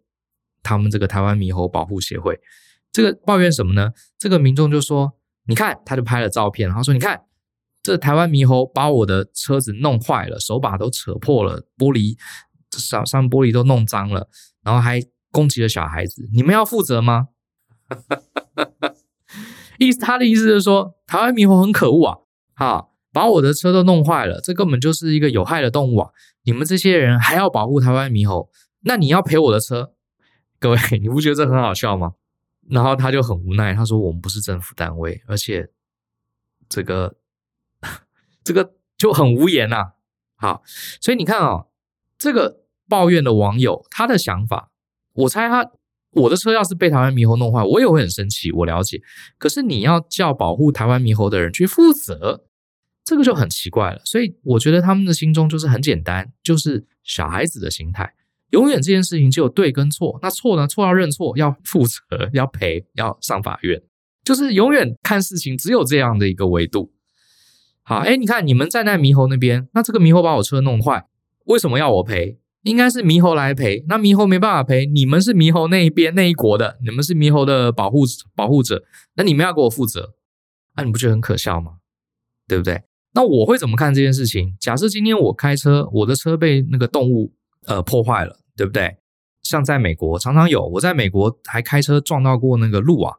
[0.65, 2.41] 他们这个台湾猕猴保护协会。
[2.93, 3.93] 这个抱怨什么呢？
[4.19, 5.13] 这个民众就说
[5.47, 7.23] ：“你看，他就拍了照片，然后说：‘你看，
[7.83, 12.17] 这台湾猕猴把我的车子弄坏了，手把都扯破了，玻璃
[12.71, 14.29] 上上玻璃都弄脏了，
[14.63, 17.29] 然后还攻击了小孩子，你们要负责吗？’
[19.79, 22.19] 意思他的意思就是说，台湾猕猴很可恶啊，
[22.57, 26.11] 哈，把我的车都弄坏了，这根本就是一个有害的动物啊！
[26.43, 29.93] 你们这些人还要保护台湾猕猴，那你要赔我的车，
[30.59, 32.15] 各位，你不觉得这很好笑吗？”
[32.71, 35.71] 然后他就很无奈，他说：“我们不是政府单位，而且
[36.69, 37.17] 这个
[38.45, 39.93] 这个就很无言呐、”
[40.37, 40.63] 好，
[41.01, 41.69] 所以你看啊、哦，
[42.19, 44.71] 这个抱怨的网友他的想法，
[45.15, 45.71] 我猜他
[46.13, 48.51] 我的车要是被台湾猕猴弄坏，我也会很生气。
[48.53, 49.01] 我了解，
[49.39, 52.45] 可是你要叫保护台湾猕猴的人去负责，
[53.05, 54.01] 这个就很奇怪了。
[54.05, 58.15] 所以我觉得他们的心中就是很简单，就是小孩子的心态，
[58.51, 60.19] 永远这件事情就有对跟错。
[60.23, 60.67] 那错呢？
[60.67, 61.99] 错要认错，要负责，
[62.33, 63.83] 要赔，要上法院，
[64.25, 66.93] 就是永远看事情只有这样的一个维度。
[67.83, 71.07] 好，哎，你看你们站在猕猴那边，那这个猕猴把我车弄坏，
[71.47, 72.39] 为什么要我赔？
[72.63, 78.85] 应该是猕猴来赔，那猕猴没办法赔，你们是猕猴那一边那一国的，你们是猕猴的保护保护者，
[79.15, 80.15] 那你们要给我负责，
[80.77, 81.77] 那、啊、你不觉得很可笑吗？
[82.47, 82.83] 对不对？
[83.15, 84.55] 那我会怎么看这件事情？
[84.61, 87.33] 假设今天我开车，我的车被那个动物
[87.69, 88.99] 呃破坏了，对不对？
[89.43, 93.17] 像在美国常常有，我在美国还开车撞到过那个鹿啊，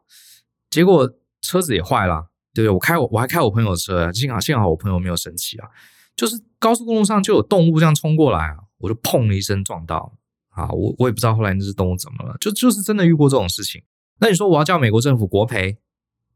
[0.68, 1.10] 结果
[1.40, 2.74] 车子也坏了，对不对？
[2.74, 5.68] 我开我我还开我朋友车，幸好幸好我朋友没有生气啊，
[6.14, 8.58] 就是高速公路上就有动物这样冲过来啊。
[8.78, 10.16] 我就砰的一声撞到，
[10.50, 13.82] 啊，我我也不知道后来那只动物怎么了，就就是真的遇过这种事情。
[14.20, 15.78] 那你说我要叫美国政府国赔？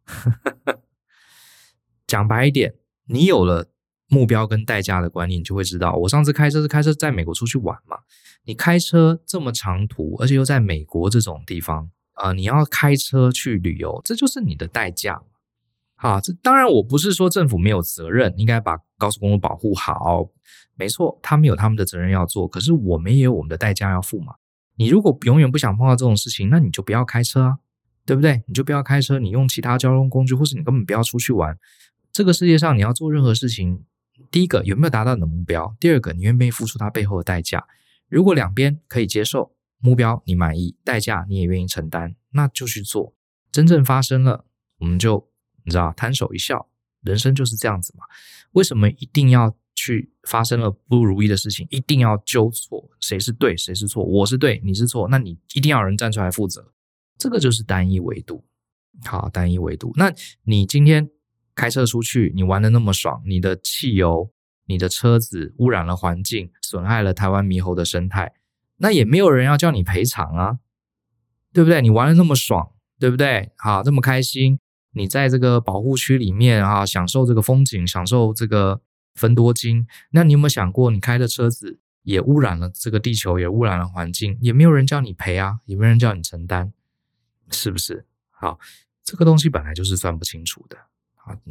[2.06, 2.74] 讲白一点，
[3.06, 3.70] 你有了
[4.14, 7.96] 目标跟代价的观念，你就会知道，我上次开车是开车在美国出去玩嘛，
[8.44, 15.20] 你开车这么长途，而且又在美国这种地方，啊、呃，你要开车去旅游，这就是你的代价。
[15.96, 20.28] 啊，这当然我不是说政府没有责任，应该把高速公路保护好。
[20.76, 24.34] 没错，他们有他们的责任要做，可是我们也有我们的代价要付嘛。
[24.76, 27.58] 你如果永远不想碰到这种事情，那你就不要开车啊，
[28.04, 28.42] 对不对？
[28.46, 31.56] 你就不要开车，你用其他交通工具，或是你根本不要出去玩。
[32.12, 33.82] 这个世界上你要做任何事情，
[34.30, 35.76] 第一个有没有达到你的目标？
[35.78, 37.64] 第二个你愿不愿意付出它背后的代价？
[38.08, 43.14] 如果两边可以接受，目标你满意，代价你也愿意承担，那就去做。
[43.52, 44.44] 真正发生了，
[44.78, 45.28] 我们就。
[45.66, 46.68] 你知道，摊手一笑，
[47.00, 48.04] 人生就是这样子嘛。
[48.52, 54.04] 为什么一定要去发生了不如意的事情，一定要纠错谁是对谁是错？
[54.04, 56.70] 我是对，你是错，那你一定要有人站出来负责。
[57.16, 58.44] 这个就是单一维度。
[59.06, 59.90] 好，单一维度。
[59.96, 61.08] 那你今天
[61.54, 64.30] 开车出去，你玩的那么爽，你的汽油、
[64.66, 68.32] 你的车子污染了环境，损害了台湾猕猴的生态，
[68.78, 70.58] 那也没有人要叫你赔偿啊，
[71.52, 71.80] 对不对？
[71.80, 73.52] 你玩的那么爽，对不对？
[73.56, 74.58] 好，这么开心。
[74.96, 78.80] 你在这个保护区里面啊，享受这个风景，享受这个
[79.14, 79.86] 芬多精。
[80.10, 86.72] 那你有没有想过，你开的车子也污染了这个地球，也污染了环境，也没有人叫你赔啊，也没有人叫你承担，
[87.50, 88.06] 是不是？
[88.30, 88.60] 好，
[89.02, 90.76] 这个东西本来就是算不清楚的，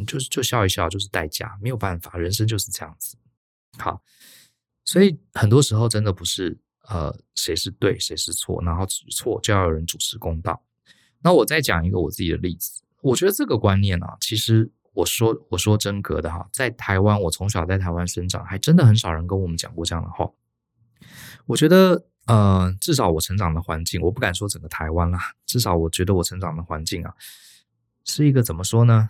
[0.04, 3.18] 就是就笑一笑，就是代价，没有办法，人生就是这样子。
[3.78, 4.02] 好，
[4.86, 6.58] 所以很多时候真的不是
[6.90, 10.64] 呃谁是对谁是错，然后错就要有人主持公道。
[11.22, 12.82] 那我再讲一个我自己的例子。
[13.02, 20.30] 我觉得这个观念啊，其实我说我说真格的哈，在台湾，我从小在台湾生长，还真的很少人跟我们讲过这样的话。
[21.46, 27.14] 我觉得，呃，至少我成长的环境，我不敢说整个台湾啦，至少我觉得我成长的环境啊，
[28.06, 29.10] 是一个怎么说呢？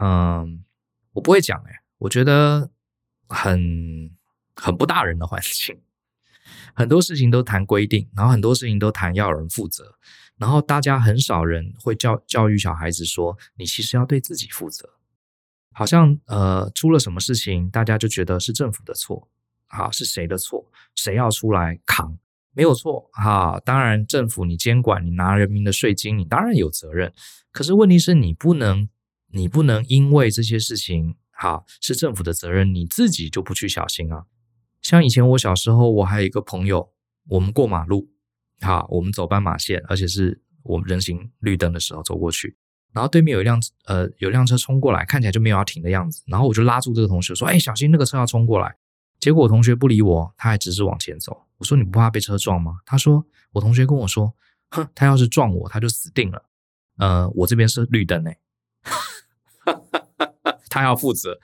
[0.00, 0.64] 嗯、
[1.12, 2.70] 我不会讲哎，我觉得
[3.28, 4.10] 很
[4.56, 5.80] 很不大人的环境，
[6.74, 9.96] 很多事情都谈规定，然后很多事情都谈要人负责。
[10.36, 14.88] 然后大家很少人会教教育小孩子说，你其实要对自己负责。
[15.74, 19.28] 好像呃出了什么事情，大家就觉得是政府的错，
[19.68, 22.18] 啊，是谁的错，谁要出来扛？
[22.54, 23.60] 没有错哈。
[23.64, 27.12] 当然政府你监管，你拿人民的税金，你当然有责任。
[27.52, 28.88] 可是问题是你不能，
[29.32, 34.24] 你不能因为这些事情哈是政府的责任，你自己就不去小心啊。
[34.80, 36.92] 像以前我小时候，我还有一个朋友，
[37.28, 38.10] 我们过马路。
[38.60, 42.56] 好，我们走斑马线，而且是我们人行绿灯的时候走过去，
[42.92, 48.76] 然后对面有一辆呃有辆车冲过来，看起来就没有要停的样子，然后我就拉住这个同学说：“哎，小心那个车要冲过来。”
[49.18, 51.44] 结果我同学不理我，他还直直往前走。
[51.58, 54.34] 我说：“你不怕被车撞吗？”他说：“我同学跟我说，
[54.70, 56.44] 哼，他要是撞我，他就死定了。
[56.98, 58.36] 呃，我这边是绿灯哎，
[60.68, 61.38] 他要负责。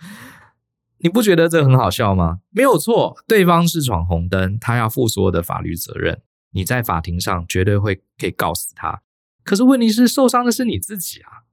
[0.99, 2.41] 你不觉得这很好笑吗？
[2.51, 9.03] 没有错，对方是闯红灯，他要负所有的法律责任。”你在法庭上绝对会可以告死他，
[9.45, 11.45] 可是问题是受伤的是你自己啊，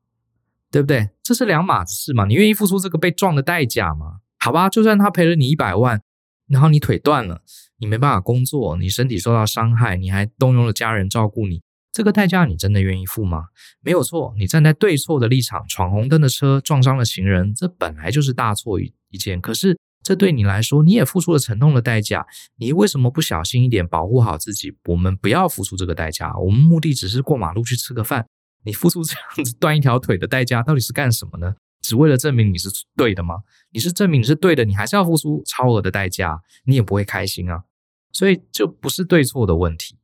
[0.71, 1.09] 对不对？
[1.21, 2.23] 这是两码子事嘛？
[2.25, 4.21] 你愿意付出这个被撞的代价吗？
[4.39, 6.01] 好吧，就算他赔了你一百万，
[6.47, 7.41] 然后你腿断了，
[7.77, 11.61] 你没办法工作，你身体受到伤害，你还动用了家人照顾你，
[11.95, 13.45] 这个代价你真的愿意付吗？
[13.79, 19.77] 没有错，你站在对错的立场，闯红灯的车撞伤了行人，这本来就是大错一一件，可是。
[20.03, 22.27] 这对你来说，你也付出了沉痛的代价。
[22.58, 24.71] 你为什么不小心一点，保护好自己？
[24.86, 26.31] 我们不要付出这个代价。
[26.38, 28.27] 我们目的只是过马路去吃个饭。
[28.65, 31.55] 你付出这样子断一条腿的代价，到底是干什么呢？
[31.81, 33.38] 只为了证明你是对的吗？
[33.71, 37.63] 你是证明你是对的，你还是要付出超额的代价，你也不会开心啊。
[38.12, 39.97] 所以就不是对错的问题。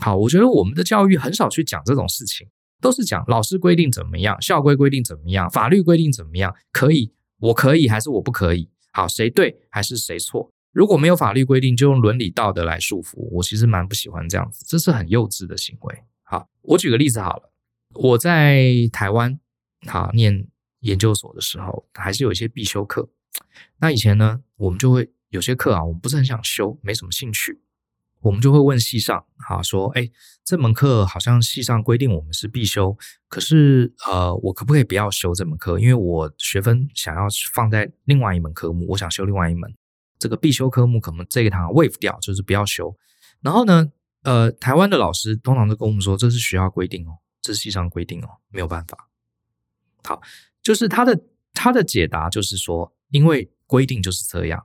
[0.00, 2.48] 好，我觉得我们的教育很少去讲这种事情，
[2.80, 8.68] 都是讲老师规定怎么样，校规规定怎么样，法律规定怎么样，可以，我可以还是我不可以？
[8.92, 10.50] 好，谁对还是谁错？
[10.72, 16.02] 如果没有法律规定，就用伦理道德来束缚，我其实蛮不喜欢这样子，这是很幼稚的行为。
[16.24, 17.52] 好，我举个例子好了，
[17.94, 19.38] 我在台湾
[19.86, 20.46] 好念
[20.80, 23.08] 研究所的时候，还是有一些必修课。
[23.78, 27.60] 那以前呢，我们就会有些课啊，我们不是很想修，没什么兴趣。
[28.24, 30.10] 我们就会问系上，哈，说，哎，
[30.42, 32.96] 这门课好像系上规定我们是必修，
[33.28, 35.78] 可是，呃，我可不可以不要修这门课？
[35.78, 39.70] 因为我学分想要放在另外一门科目，我想修另外一门，
[40.18, 42.96] 这个必修科目可能这一堂 waive 掉，就是不要修。
[43.42, 49.10] 然后呢，呃，台湾的老师通常都跟我们说，这是学校规定哦，这是系上规定哦，没有办法。
[50.02, 50.22] 好，
[50.62, 51.20] 就是他的
[51.52, 54.64] 他的解答就是说，因为规定就是这样。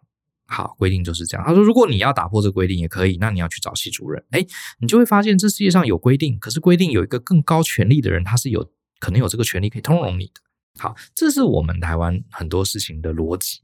[0.50, 1.46] 好，规定就是这样。
[1.46, 4.24] 他说，如果你要打破这个规定也可以，那你要去找系主任。
[4.32, 4.44] 哎，
[4.80, 10.42] 你就会发现这世界上有规定，可是规定有一个更高权力的人，他是有可能有这个权力可以通融你的。
[10.80, 13.60] 好，这是我们台湾很多事情的逻辑。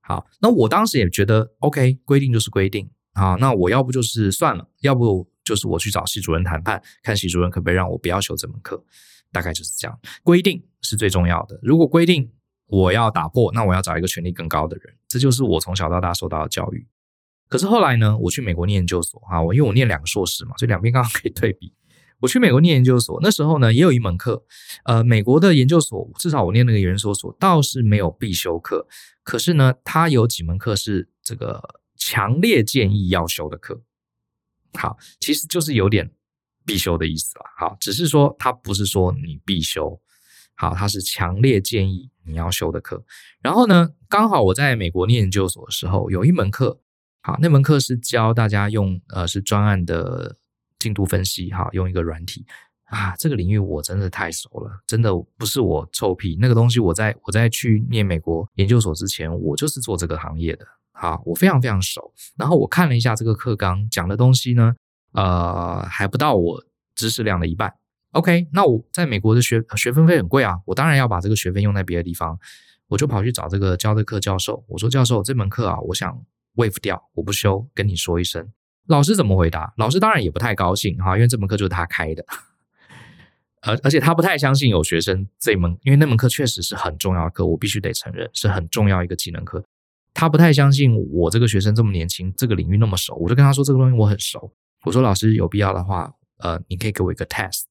[0.00, 2.88] 好，那我当时也觉得，OK，规定就是规定。
[3.14, 8.84] 啊，那我要不就是算了，要不就是我去找系主任谈判，看系主任可不可以让我不要修这门课。
[9.32, 11.58] 大概就是这样，规定是最重要的。
[11.62, 12.30] 如果规定，
[12.66, 16.86] 我要打破，那我要找一个权力更高的人，这就是我从小到大受到的教育。
[17.48, 21.74] 可是后来呢，我去美国念研究所啊，我因为我念两个硕士嘛，所以两边刚好可以对比。
[22.20, 24.44] 我去美国念研究所，那时候呢也有一门课，
[24.84, 28.86] 呃，美国的研究所至少我念那个研究所倒是没有必修课，
[29.24, 31.60] 可是呢，它有几门课是这个
[31.96, 33.82] 强烈建议要修的课。
[34.74, 36.08] 好，其实就是有点
[36.64, 37.44] 必修的意思了。
[37.58, 40.00] 好，只是说它不是说你必修。
[40.60, 43.02] 好，他是强烈建议你要修的课。
[43.40, 46.78] 然后呢，刚好我在美国念研究所的时候，有一门课，
[47.22, 50.36] 好，那门课是教大家用呃是专案的
[50.78, 52.44] 进度分析，哈，用一个软体
[52.84, 62.12] 啊，这个领域我真的太熟了，真的不是我臭屁，那个东西我在我在去念美国研究所之前，我就是做这个行业的，好，我非常非常熟。
[62.36, 64.74] 然后我看了一下这个课纲讲的东西呢，
[65.12, 66.62] 呃，还不到我
[66.94, 67.72] 知识量的一半。
[68.12, 72.36] OK，那我在美国的学学分费很贵啊，我当然要把这个学费用在别的地方，
[72.88, 76.20] 我就跑去找这个教的课教授，我说教授，这门课啊，我想
[76.56, 78.48] waive 掉，我不修，跟你说一声。
[78.88, 79.72] 老师怎么回答？
[79.76, 82.24] 老师当然也不太高兴哈，因为这门课就是他开的，
[83.62, 89.64] 而而且他不太相信有学生这门，因为那门课确实是很重要的课，我必须得承认是很重要一个技能课，
[90.12, 97.66] 他不太相信我这个学生这么年轻，这个领域那么熟，我就跟他说这个东西我很熟，我说老师有必要的话，呃，你可以给我一个 test。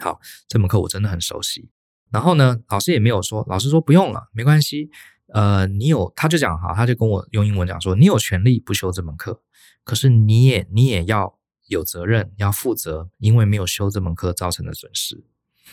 [0.00, 1.70] 好，这门课我真的很熟悉。
[2.10, 4.90] 然后呢，老师也没有说，老师说不用了，没关系。
[5.32, 9.42] 呃，你有，他就讲哈，他就跟我用英文讲说，你有权利不修这门课，
[9.84, 15.22] 可是你也你也要有责任，要负责，因为没有修这门课造成的损失。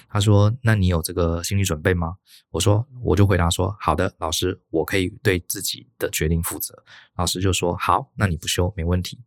[0.10, 2.18] 他说，那你有这个心理准备吗？
[2.52, 6.84] 我说，我就回答说，好的，老师，我可以对自己的决定负责。
[7.16, 9.20] 老师就说，好，那你不修没问题，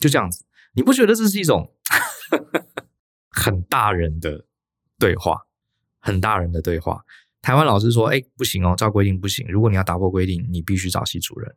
[0.00, 0.44] 就这样子。
[0.74, 1.72] 你不觉得这是一种？
[3.38, 4.44] 很大人的
[4.98, 5.46] 对话，
[6.00, 7.04] 很大人的对话。
[7.40, 9.46] 台湾老师说：“哎，不行哦，照规定不行。
[9.48, 11.54] 如果你要打破规定，你必须找系主任。”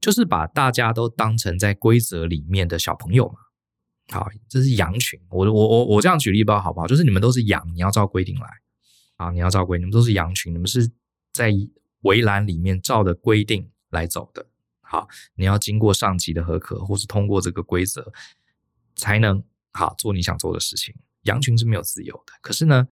[0.00, 3.38] 就是把大家都当成在规则里面的小朋友嘛。
[4.10, 5.18] 好，这是羊群。
[5.30, 6.86] 我我我我这样举例吧好不好？
[6.86, 8.48] 就是你们都是羊，你要照规定来
[9.16, 9.30] 啊！
[9.30, 10.90] 你要照规，你们都是羊群，你们是
[11.32, 11.50] 在
[12.02, 14.46] 围栏里面照着规定来走的。
[14.82, 18.12] 好，你要经过上级的核可，或是通过这个规则，
[18.94, 19.42] 才能。
[19.72, 20.94] 好，做你想做的事情。
[21.22, 22.32] 羊群是没有自由的。
[22.40, 22.88] 可是呢，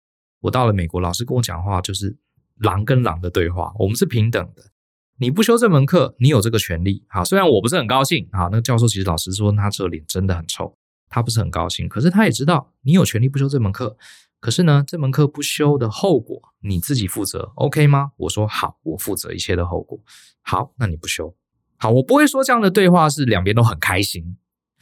[0.41, 2.17] 我到了美国，老师跟我讲话就是
[2.59, 3.73] 狼跟狼的对话。
[3.79, 4.71] 我们是平等的。
[5.19, 7.05] 你不修这门课，你有这个权利。
[7.09, 8.29] 好，虽然我不是很高兴。
[8.33, 10.75] 好，那个教授其实老实说，他这脸真的很臭，
[11.09, 11.89] 他不是很高兴。
[11.89, 13.97] 可是他也知道你有权利不修这门课。
[14.39, 18.13] 可是呢，这门课不修的后果你自己负责，OK 吗？
[18.17, 20.01] 我说好，我负责一切的后果。
[20.41, 21.37] 好，那你不修。
[21.77, 24.39] 好，我不会说这样的对话是两边都很开心。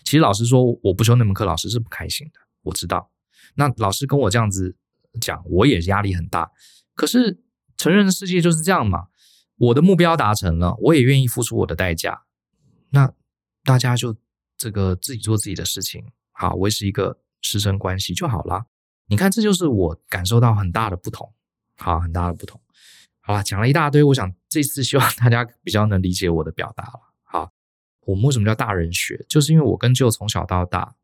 [0.08, 2.40] 其实老师说我不修那门课，老师是不开心的。
[2.62, 3.10] 我知道，
[3.56, 4.74] 那老师跟我这样子
[5.20, 6.50] 讲，我也压力很大。
[6.94, 7.42] 可是
[7.76, 9.08] 成人的世界就是这样嘛。
[9.58, 12.22] 我的目标达成了，我也愿意付出我的代价。
[12.88, 13.12] 那
[13.64, 14.16] 大家就
[14.56, 18.64] 这个自己做自己的事情，好，维持一个师生关系就好了。
[19.08, 21.30] 你看，这就是我感受到很大的不同，
[21.76, 22.58] 好，很大的不同。
[23.20, 27.07] 好了，讲了一大堆，我想这次希望大家比较能理解我的表达了。
[28.08, 29.22] 我们为什么叫大人学？
[29.28, 30.94] 就是因为我跟舅从小到大，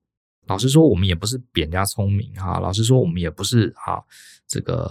[0.46, 2.58] 老实说，我们也不是比人家聪明哈。
[2.60, 4.02] 老实说，我们也不是哈
[4.48, 4.90] 这个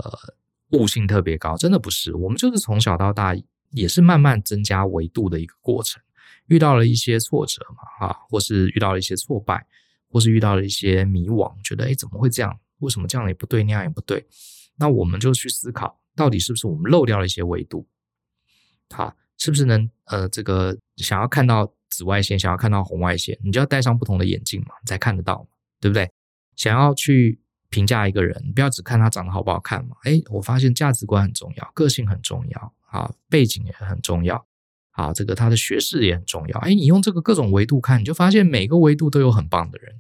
[0.74, 2.14] 悟性特别高，真的不是。
[2.14, 3.36] 我们就是从小到大
[3.72, 6.00] 也是慢慢增加维度的一个过程。
[6.48, 9.66] 遇到了一些挫折嘛哈，或是遇到了一些挫败，
[10.12, 12.60] 或是遇到了一些迷惘，觉得诶怎么会这样？
[12.80, 14.24] 为什么这样也不对，那样也不对？
[14.76, 17.88] 那我们就去思考，到底是不是我们漏掉了一些维度？
[18.92, 26.10] 好，是不是能呃这个想要看到紫外线，想要看到红外线，你就要戴上不同的眼镜嘛，你才看得到嘛，对不对？
[26.56, 27.40] 想要去
[27.70, 29.96] 评价一个人，不要只看他长得好不好看嘛。
[30.06, 34.46] 诶，我发现价值观很重要，个性很重要，啊，背景也很重要。
[34.92, 36.60] 好，这个他的学识也很重要。
[36.60, 39.96] 哎，你用这个各种维度看，你就发现每个维度都有很棒的人。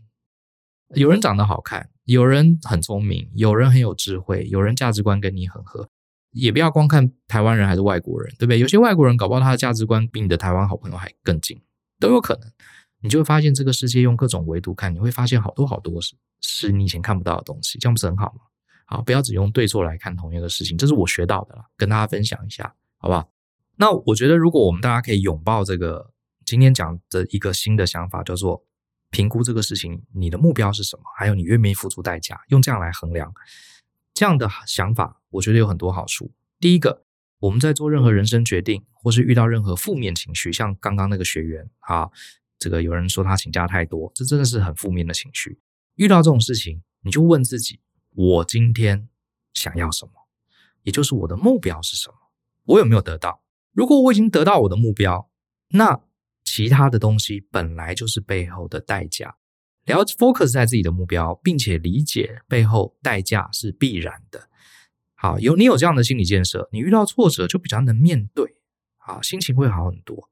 [0.95, 5.89] 有人长得好看，有人很聪明，有人很有智慧，有人价值观跟你很合。
[6.29, 8.59] 也不要光看台湾人还是外国人，对不对？
[8.59, 11.61] 有些外国人搞不好他的价值观比你的台湾好朋友还更近，
[12.07, 12.51] 都有可能。
[12.99, 18.41] 你就会发现这个世界用各种维度看，你会发现好多好多是是你以前看不到的东西，这样不是很好吗？
[18.85, 23.29] 好，不要只用对错来看同一个事情，这是我学到的了，跟大家分享一下，好不好？
[23.75, 26.11] 那我觉得，如果我们大家可以拥抱这个
[26.45, 28.63] 今天讲的一个新的想法，叫做
[29.09, 31.03] 评估这个事情，你的目标是什么？
[31.17, 32.39] 还有你愿不愿意付出代价？
[32.49, 33.33] 用这样来衡量，
[34.13, 36.31] 这样的想法，我觉得有很多好处。
[36.59, 37.03] 第一个，
[37.43, 42.09] 我们在做任何人生决定，或是遇到任何负面情绪，像刚刚那个学员啊，
[42.57, 45.59] 这个有人说他请假太多，这真的是很负面的情绪。
[45.95, 47.81] 遇到这种事情，你就问自己：
[48.11, 49.09] 我今天
[49.53, 50.11] 想要什么？
[50.83, 52.15] 也就是我的目标是什么？
[52.63, 53.43] 我有没有得到？
[53.73, 55.29] 如果我已经得到我的目标，
[55.71, 55.99] 那
[56.45, 59.35] 其他的东西本来就是背后的代价。
[59.83, 64.47] 了解 focus 在自己的目标，并且理解背后代价是必然的。
[65.23, 68.57] 好，有你有这样的心理建设，你遇到挫折就比较能面对，
[68.97, 70.29] 啊，心情会好很多。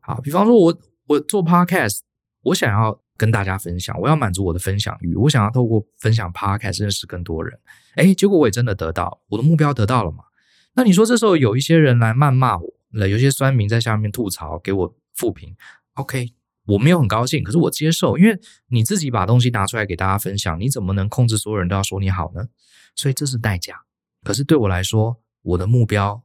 [0.00, 1.98] 好，比方说我我做 podcast，
[2.44, 7.60] 我想要跟大家分享，我要满足我的分享欲，我想要透过分享 podcast 认识更多人。
[7.96, 10.24] 哎，结果我也真的得到我的目标，得到了嘛？
[10.72, 13.06] 那你说这时候有一些人来谩骂我？
[13.06, 15.54] 有些酸民在下面吐槽，给我负评。
[15.96, 16.32] OK，
[16.64, 22.48] 我没有很高兴，可是我接受，因为你自己把东西拿出来给大家分享，你怎么能控制所有人都要说你好呢？
[22.96, 23.82] 所以这是代价。
[24.22, 26.22] 可是对我来说，我的目标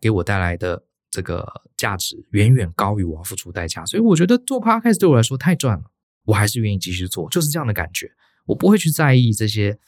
[0.00, 5.84] 给我带来的这个价值远远高于我要付出代价，所以我觉得做 Podcast 对我来说太赚了，
[6.24, 8.10] 我还是愿意继续做，就是这样的感觉。
[8.44, 9.78] 我不会去在意这些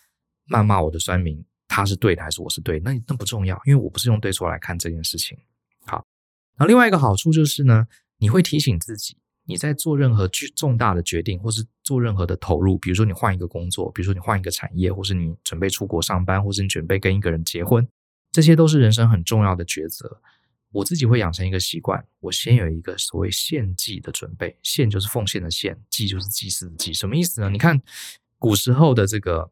[0.49, 5.37] 谩骂我的酸民，他是对的还是我是对，那那不重要，因为我不是用对错来看这件事情。
[5.85, 6.07] 好，
[6.57, 7.87] 那另外一个好处就是呢，
[8.19, 9.17] 你会提醒自己，
[9.47, 17.87] 你在做任何巨重大的决定，或是做任何的投入，比如说你换一个工作，比如说你换一个产业，或是你准备出国上班，或是你准备跟一个人结婚，
[18.33, 20.21] 这些都是人生很重要的抉择。
[20.73, 27.51] 我自己会养成一个习惯，我先有一个所谓献祭的准备，献就是奉献的献，祭就是祭祀的祭，什么意思呢？
[27.51, 27.81] 你看
[28.39, 29.51] 古时候的这个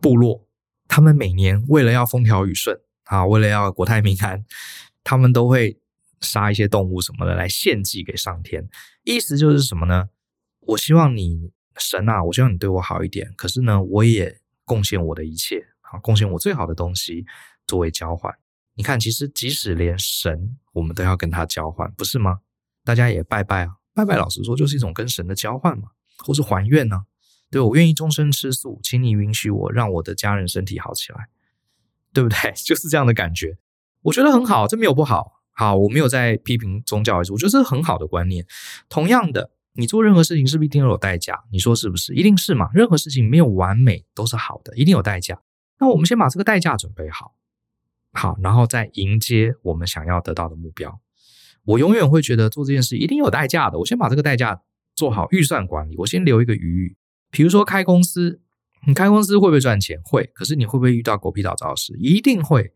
[0.00, 0.46] 部落，
[0.88, 4.44] 他们每年为了要风调雨顺啊，为了要国泰民安。
[5.06, 5.78] 他们都会
[6.20, 8.68] 杀一些动物什么的来献祭给上天，
[9.04, 10.08] 意思就是什么呢？
[10.60, 17.26] 我希望你神啊，我希望你对我好一点，可是呢，我也贡献我的一切，好，贡献我最好的东西
[17.66, 18.34] 作为交换。
[18.74, 22.40] 你看，其实即使连神，我们都要跟他交换，不是吗？
[22.84, 27.04] 大家也拜拜啊，拜拜，老实说就是一种跟神的交换嘛，或是还愿呢？
[27.50, 31.28] 对，我愿意终身吃素，请你允许我让我的家人身体好起来，
[32.12, 32.52] 对不对？
[32.64, 33.58] 就是这样的感觉。
[34.02, 35.42] 我觉得很好，这没有不好。
[35.54, 38.44] 好，我没有在批评宗教，我觉得这是很好的观念。
[38.88, 41.44] 同样的，你做任何事情是不是一定要有代价？
[41.52, 42.12] 你说是不是？
[42.14, 42.68] 一定是嘛？
[42.74, 45.40] 任何事情没有完美，都是好的，一定有代价。
[45.78, 47.34] 那我们先把这个代价准备好，
[48.12, 51.00] 好，然后再迎接我们想要得到的目标。
[51.64, 53.78] 我永远会觉得做这件事一定有代价的。
[53.78, 54.60] 我先把这个代价
[54.94, 56.96] 做好预算管理，我先留一个余裕。
[57.30, 58.40] 比如说开公司，
[58.86, 60.00] 你开公司会不会赚钱？
[60.04, 60.30] 会。
[60.34, 61.94] 可是你会不会遇到狗屁倒灶事？
[61.98, 62.72] 一定会。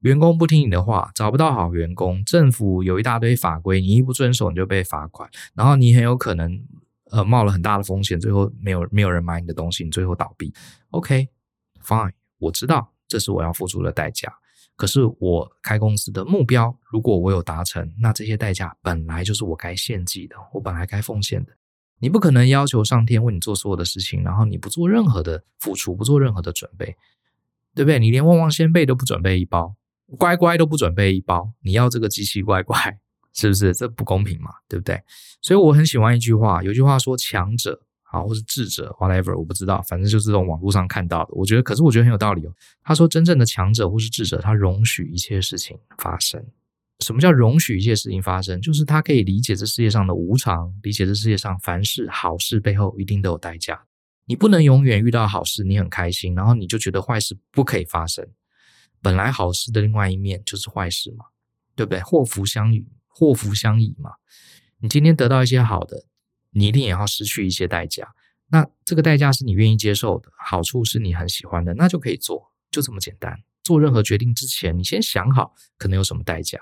[0.00, 6.62] 员工不听你的话，找不到好员工，政府有一大堆法规，你一不遵守你就被罚款，然后你很有可能
[7.10, 10.54] 呃冒了很大的风险，最后没有没有人买你的东西，你最后倒闭。
[10.90, 14.32] OK，fine，我知道这是我要付出的代价，
[14.76, 21.52] 可是我开公司的目标，如果我有达成，那这些代价本来就是我该献祭的，我本来该奉献的。
[21.98, 26.96] 你不可能要求上天为你做所有的事情，然后你不做任何的付出，不做任何的准备，
[27.74, 27.98] 对不对？
[27.98, 29.74] 你连旺旺仙贝都不准备一包。
[30.16, 32.76] 乖乖都不准备一包，你要这个机器乖乖，
[33.34, 33.74] 是不是？
[33.74, 35.02] 这不公平嘛，对不对？
[35.42, 37.80] 所以我很喜欢一句话，有句话说强者
[38.10, 41.30] 啊，或是智者，whatever，我不知道，反正就是这种网络上看到的。
[41.32, 42.52] 我觉得，可是我觉得很有道理哦。
[42.82, 46.42] 他说，真正的强者或是智者，他容许一切事情发生。
[47.00, 48.60] 什么叫容许一切事情发生？
[48.60, 53.80] 就是他可以理解这世界上的无常，理解这世界上凡事好事背后一定都有代价。
[54.26, 58.26] 你不能永远遇到好事，你很开心，然后你就觉得坏事不可以发生。
[59.00, 61.26] 本来好事的另外一面就是坏事嘛，
[61.74, 62.00] 对不对？
[62.00, 64.12] 祸福相与，祸福相倚嘛。
[64.80, 66.04] 你今天得到一些好的，
[66.50, 68.14] 你一定也要失去一些代价。
[68.50, 73.42] 那这个代价是你愿意接受的，好处是你很喜欢的，那就可以做，就这么简单。
[73.62, 76.58] 做任何决定之前，你先想好可能有什么代价。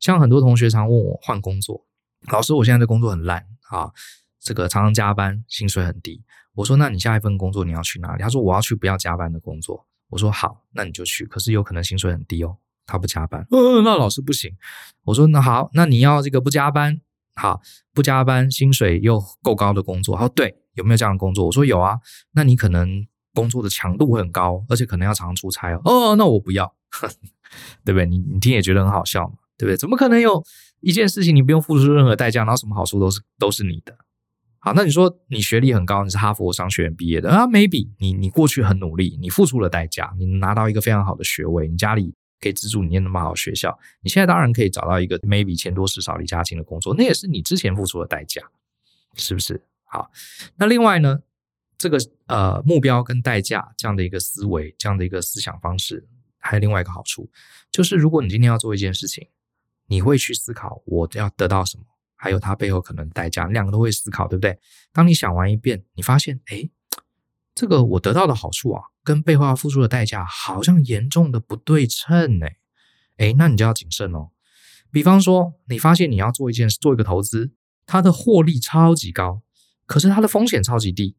[0.00, 1.86] 像很多同学常问我换工作，
[2.30, 3.92] 老师，我现在的工作很烂啊，
[4.40, 6.22] 这个常常加班，薪水很低。
[6.54, 8.22] 我说，那你下一份工作你要去哪里？
[8.22, 9.86] 他说我要去不要加班的工作。
[10.10, 12.56] 我说好，那你就去，可是有可能薪水很低哦。
[12.88, 14.54] 他不加班，呃，那老师不行。
[15.02, 17.00] 我说那好，那你要这个不加班，
[17.34, 17.60] 好，
[17.92, 20.14] 不加班，薪水又够高的工作。
[20.16, 21.46] 他说对，有没有这样的工作？
[21.46, 21.98] 我说有啊。
[22.30, 23.04] 那你可能
[23.34, 25.80] 工作的强度会很高，而且可能要常常出差哦。
[25.84, 26.72] 哦，那我不要，
[27.84, 28.06] 对不对？
[28.06, 29.76] 你你听也觉得很好笑嘛，对不对？
[29.76, 30.40] 怎么可能有
[30.78, 33.98] 一件事情你不用付出任何代价，然后什么好处都是都是你的？
[34.66, 48.42] 好，那你说你学历很高，你是哈佛商学院毕业的啊？Maybe 你你过去很努力，你付出了代价，你拿到一个非常好的学位，你家里可以资助你念那么好学校，你现在当然可以找到一个 Maybe 钱多事少离家近的工作，那也是你之前付出的代价，
[49.14, 49.62] 是不是？
[49.84, 50.10] 好，
[50.56, 51.20] 那另外呢，
[51.78, 51.96] 这个
[52.26, 56.04] 呃目标跟代价这样的一个思维，这样的一个思想方式，
[56.38, 57.30] 还有另外一个好处，
[57.70, 59.28] 就是如果你今天要做一件事情，
[59.86, 61.84] 你会去思考我要得到什么。
[62.16, 64.58] 还有它背后可能代价，两个都会思考，对不对？
[64.92, 66.68] 当你想完一遍，你发现，哎，
[67.54, 72.46] 这个我得到的好处啊，跟背后要付出的代价好像严重的不对称，呢，
[73.18, 74.30] 哎，那你就要谨慎哦。
[74.90, 77.52] 比方说，你发现你要做一件事，做一个投资，
[77.84, 79.42] 它的获利超级高，
[79.84, 81.16] 可是它的风险超级低，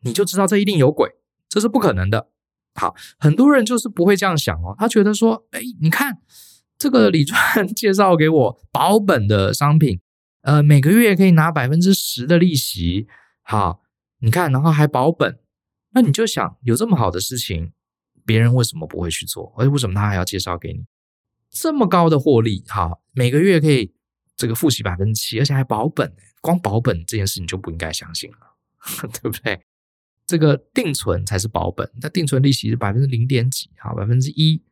[0.00, 1.10] 你就知道这一定有鬼，
[1.48, 2.30] 这是不可能的。
[2.74, 6.22] 好，很多人就是不会这样想哦，他觉得说，哎，你看
[6.78, 10.00] 这个李专 介绍给我保本的商品。
[10.48, 13.06] 呃，每个月可以拿百分之十的利息，
[13.42, 13.82] 好，
[14.20, 15.38] 你看，然后还保本，
[15.90, 17.72] 那你就想，有这么好的事情，
[18.24, 19.52] 别人为什么不会去做？
[19.58, 20.86] 而且为什么他还要介绍给你？
[21.50, 23.92] 这么高的获利，好，每个月可以
[24.36, 28.54] 这个付息百分之七，而且还保本，光保本这件事你就不应该相信了，
[29.20, 29.60] 对不对？
[30.26, 34.62] 这个定存才是保本，那定存利息是百分之零点几，好，百分之一，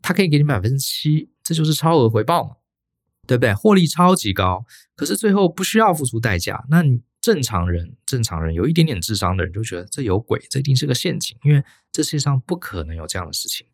[0.00, 2.54] 他可以给你百分之七，这就是超额回报嘛。
[3.28, 3.52] 对不对？
[3.52, 4.64] 获利超级高，
[4.96, 6.64] 可是最后不需要付出代价。
[6.70, 11.62] 那你正常人，正常人有一点点智商的人就觉得这有鬼，这一定是个陷阱，因为
[11.92, 13.66] 这世界上不可能有这样的事情。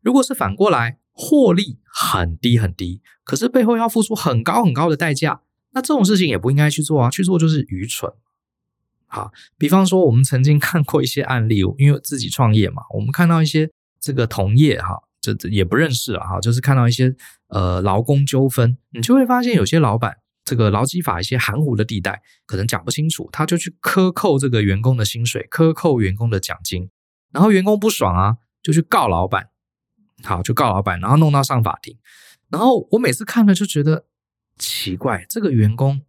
[0.00, 5.42] 如果是反过来，获利很低很低，可是背后要付出很高很高的代价，
[5.72, 8.10] 那这种事情也不应该去做啊，去做就是愚蠢。
[9.06, 15.02] 好，比方说我们曾经看过一些案例，因为自己创业嘛，我们看到一些这个同业哈。
[15.22, 17.14] 这这也不认识了哈，就是看到一些
[17.46, 26.90] 呃劳工纠纷，你就会发现有些老板这个劳基法一些含糊的地带，可能讲不清楚，他就去克扣这个员工的薪水，克扣员工的奖金，
[27.30, 29.50] 然后员工不爽啊，就去告老板，
[30.24, 31.96] 好，就告老板，然后弄到上法庭。
[32.50, 34.06] 然后我每次看了就觉得
[34.58, 36.02] 奇怪，这个员工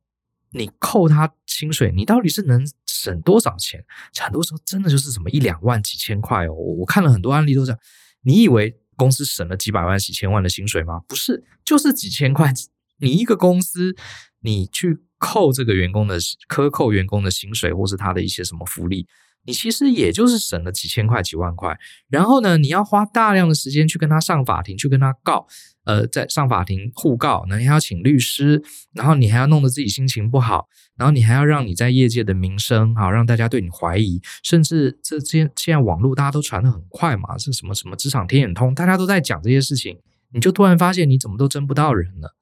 [0.49, 3.85] 你扣他薪水，你到底是能省多少钱？
[4.19, 6.53] 很多时候真的就是什么一两万、几千块哦。
[6.53, 7.79] 我看了很多案例都这样，
[8.23, 8.79] 你以为？
[9.03, 11.01] 公司省了几百万、几千万的薪水吗？
[11.09, 12.53] 不是，就是几千块。
[13.03, 13.93] 你一个公司，
[14.39, 19.05] 你去扣这个员工的、克扣员工的薪水，或是他的一些什么福利，
[19.45, 21.77] 你其实也就是省了几千块、几万块。
[22.09, 25.47] 然后呢，你要花大量的时间去跟他上法庭，去跟他告。
[25.85, 28.63] 呃，在上法庭互告，那你还要请律师，
[28.93, 39.99] 然后你还要弄得自己心情不好，然后你还要让你在业界的名声好，让大家对你怀疑，甚至这这现在网络大家都传得很快嘛，是什么什么职场天眼通，大家都在讲这些事情，
[40.31, 42.33] 你就突然发现你怎么都争不到人了，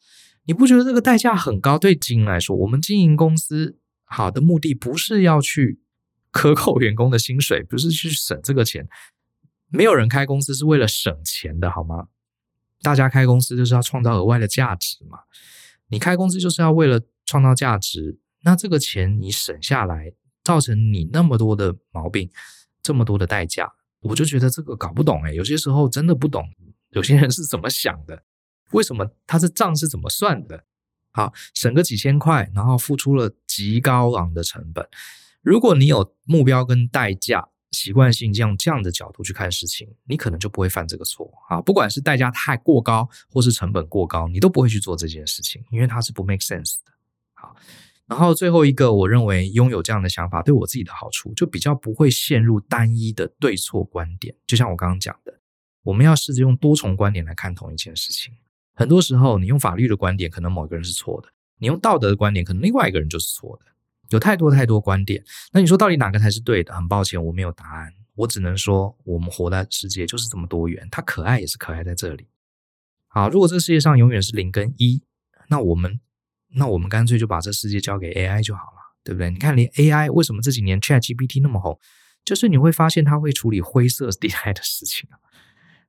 [0.45, 1.80] 你不觉得这个代价很高？
[1.80, 5.80] 对经营来说，我们经营公司好的目的不是要去
[6.32, 8.88] 克扣员工的薪水，不是去省这个钱，
[9.68, 12.08] 没有人开公司是为了省钱的，好吗？
[12.82, 15.20] 大家开公司就是要创造额外的价值嘛，
[15.90, 20.14] 你开公司就是要为了创造价值，那这个钱你省下来，
[20.44, 22.32] 造成你那么多的毛病，
[22.82, 26.50] 这么多的代价，我就觉得这个搞不懂诶，有些时候真的不懂，
[26.90, 28.24] 有些人是怎么想的，
[28.72, 30.64] 为什么他的账是怎么算的？
[31.12, 34.88] 好，省个几千块，然后付出了极高昂的成本，
[35.42, 37.50] 如果你有目标跟代价。
[37.72, 41.62] 习惯性这样这样的角度去看事情，你可能就不会犯这个错啊。
[41.62, 46.92] 不管是代价太过高，或是成本过高，你都不会去做这件事情，因为它是不 make sense 的。
[47.34, 47.56] 好，
[48.08, 54.36] 然后最后一个，我认为拥有这样的想法对我自己的好处，就比较不会陷入单一的对错观点。
[54.46, 55.39] 就像我刚刚讲的，
[55.84, 58.34] 我们要试着用多重观点来看同一件事情。
[58.74, 63.71] 很多时候，你用法律的观点，可能某一个人是错的；你用道德的观点，可能另外一个人就是错的。
[64.12, 66.74] 有太多太多观点，那你说到底哪个才是对的？
[66.74, 67.93] 很抱歉，我没有答案。
[68.16, 72.28] 我只能说，我们活的世界就是这么多元，它可爱也是可爱在这里。
[73.07, 75.01] 好，如果这世界上永远是零跟一，
[75.47, 75.99] 那我们
[76.49, 79.30] 那我们干脆就把这世界交给 AI 就好了，对不对？
[79.32, 81.80] 你看，连 AI 为什么这几年 ChatGPT 那么红，
[82.26, 85.18] 就是你会发现它会处理灰色地带的事情啊，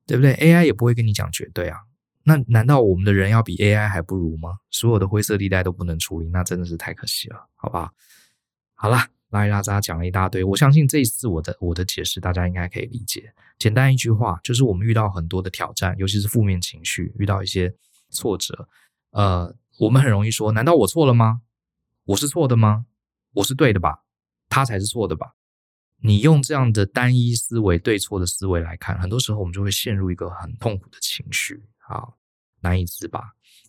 [0.06, 1.78] 对不对？AI 也不会跟你讲绝对啊。
[2.24, 4.58] 那难道我们的人要比 AI 还不如吗？
[4.70, 7.92] 所有的灰色地带都不能处理，那真的是太可惜了，好吧？
[8.74, 13.32] 好啦，拉里拉杂讲了一大堆，我相信这一次我的我的解释大家应该可以理解。
[13.58, 17.74] 简单一句话，就是我们遇到很多的挑战，尤其是负面情绪，遇到一些
[18.10, 18.68] 挫折，
[19.10, 21.42] 呃，我们很容易说：难道我错了吗？
[22.04, 22.86] 我是错的吗？
[23.34, 24.02] 我是对的吧？
[24.48, 25.34] 他才是错的吧？
[26.04, 31.62] 你用这样的单一思维、对错的思维来看，很多时候我们就会陷入一个很痛苦的情绪。
[31.92, 32.16] 好，
[32.60, 33.20] 难以自拔。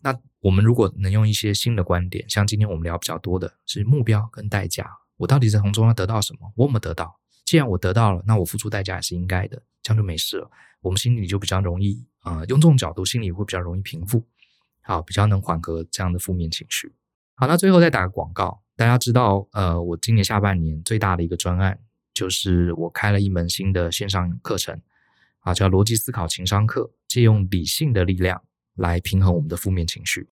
[0.01, 6.53] 那我们如果能用一些新的观点，像今天我们聊比较多的是目标跟代价，我到底在从中要得到什么？
[6.55, 7.19] 我有没得到？
[7.43, 10.49] 既然我得到了，那我付出代价也是应该的，这样就没事了。
[10.80, 14.26] 我们心里就比较容易啊、呃，用这种角度，心里会比较容易平复，
[14.82, 16.93] 好，比较能缓和这样的负面情绪。
[17.36, 21.78] 好，那最后再打个广告，大家知道，呃，我今年下半年最大的一个专案，
[22.13, 24.80] 就是我开了一门新的线上课程。
[25.43, 28.43] 啊，叫逻辑思考情商课，借用理性的力量
[28.75, 30.27] 来平衡我们的负面情绪。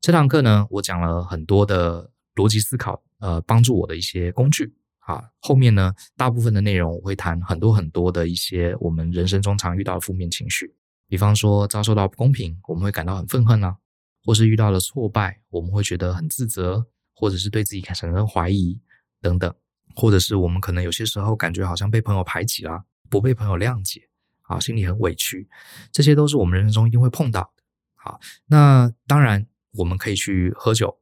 [0.00, 4.74] 这堂课呢，我讲了很多的逻辑思考，呃，帮助我的一些工具。
[5.06, 10.74] 啊，后面呢，大部分的内容我会谈很多很多的一些我们人生中常遇到的负面情绪，
[11.06, 13.76] 比方说遭受到不公平，我们会感到很愤恨啊；
[14.24, 18.80] 或是遇到了挫败，我们会觉得很自责，或者是对自己产生怀疑
[19.20, 19.52] 等等；
[19.94, 24.08] 或者是我们可能有些时候感觉好像被朋友排挤了，不被朋友谅解。
[24.44, 25.48] 啊，心里很委屈，
[25.92, 27.62] 这些都是我们人生中一定会碰到的。
[27.94, 30.98] 好，那当然我们可以去喝酒，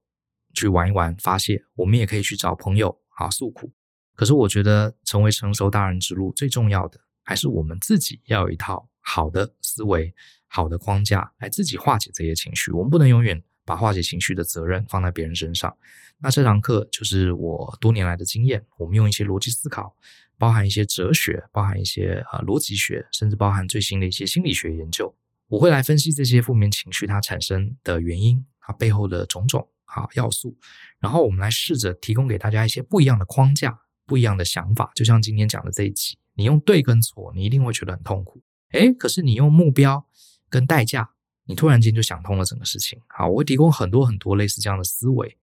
[0.55, 3.73] 去玩一玩发泄，我们也可以去找朋友啊诉苦。
[4.15, 10.15] 可是我觉得，成为成熟大人之路最重要的，还是我们自己要有一套好的思维、
[10.47, 12.71] 好的框架来自己化解这些情绪。
[12.71, 15.75] 我们不能永远把化解情绪的责任放在别人身上。
[16.19, 19.97] 那这堂课就是我多年来的经验，我们用一些逻辑思考。
[20.43, 25.15] 包含一些哲学，包含一些啊逻辑学，甚至包含最新的一些心理学研究。
[25.47, 30.59] 我会来分析这些负面情绪它产生的原因，它背后的种种啊要素。
[30.99, 34.91] 然后我们来试着提供给大家一些不一样的框架，不一样的想法。
[34.97, 38.43] 就像今天讲的这一集，你用对跟错，你一定会觉得很痛苦。
[38.73, 40.05] 诶，可是你用目标
[40.51, 41.09] 跟代价，
[41.45, 43.01] 你突然间就想通了整个事情。
[43.07, 45.39] 好，我会提供很多很多类似这样的思维。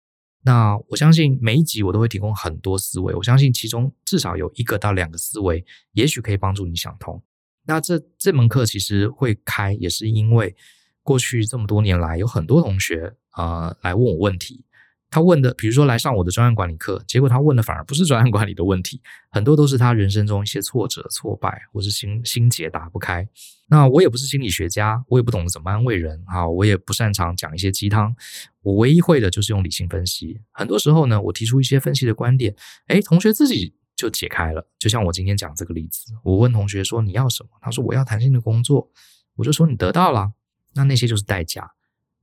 [0.48, 7.22] 那我相信每一集我都会提供很多思维，我相信其中至少有一个到两个思维，也许可以帮助你想通。
[7.66, 10.56] 那这这门课其实会开，也是因为
[11.04, 14.64] 过去这么多年来，有很多同学啊、呃、来问我问题。
[15.10, 23.28] 他问的，比如说来上我的专案管理课，结果他问的反而不是专案管理的问题，很多都是他人生中一些挫折、挫败，或是心心结打不开。
[23.70, 28.14] 那我也不是心理学家，我也不懂得怎么安慰人，啊，我也不擅长讲一些鸡汤。
[28.62, 30.42] 我唯一会的就是用理性分析。
[30.52, 32.54] 很多时候呢，我提出一些分析的观点，
[32.88, 34.68] 诶，同学自己就解开了。
[34.78, 37.50] 就像我今天讲这个例子，我问同学说你要什么？
[37.62, 38.90] 他说我要弹性的工作。
[39.38, 40.34] 我就说你得到了，
[40.74, 41.72] 那那些就是代价。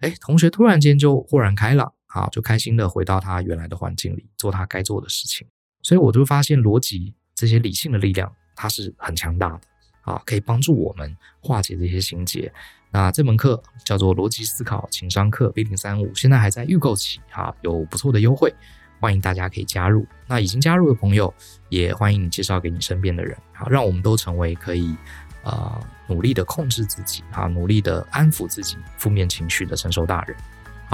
[0.00, 1.94] 诶，同学突然间就豁然开朗。
[2.14, 5.44] 好，就开心的回到他原来的环境里，做他该做的事情。
[5.82, 9.60] 所以我就发现逻辑这些理性的力量，它是很强大的
[10.02, 12.52] 啊，可以帮助我们化解这些心结。
[12.92, 18.54] 那这门课叫做逻辑思考情商课 B 零三五，现在还在预购期啊，有不错的优惠，
[19.00, 20.06] 欢迎大家可以加入。
[20.28, 21.34] 那已经加入的朋友，
[21.68, 24.94] 也欢迎你介绍给你身边的人，好，让我们都成为可以
[25.42, 30.36] 呃努力的控制自己啊，努力的安抚自己负面情绪的成熟大人。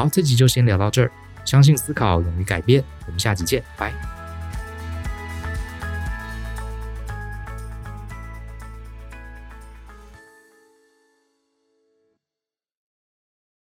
[0.00, 1.10] 好，这集就先聊到这儿。
[1.44, 2.82] 相信思考，勇于改变。
[3.06, 4.19] 我们下集见，拜。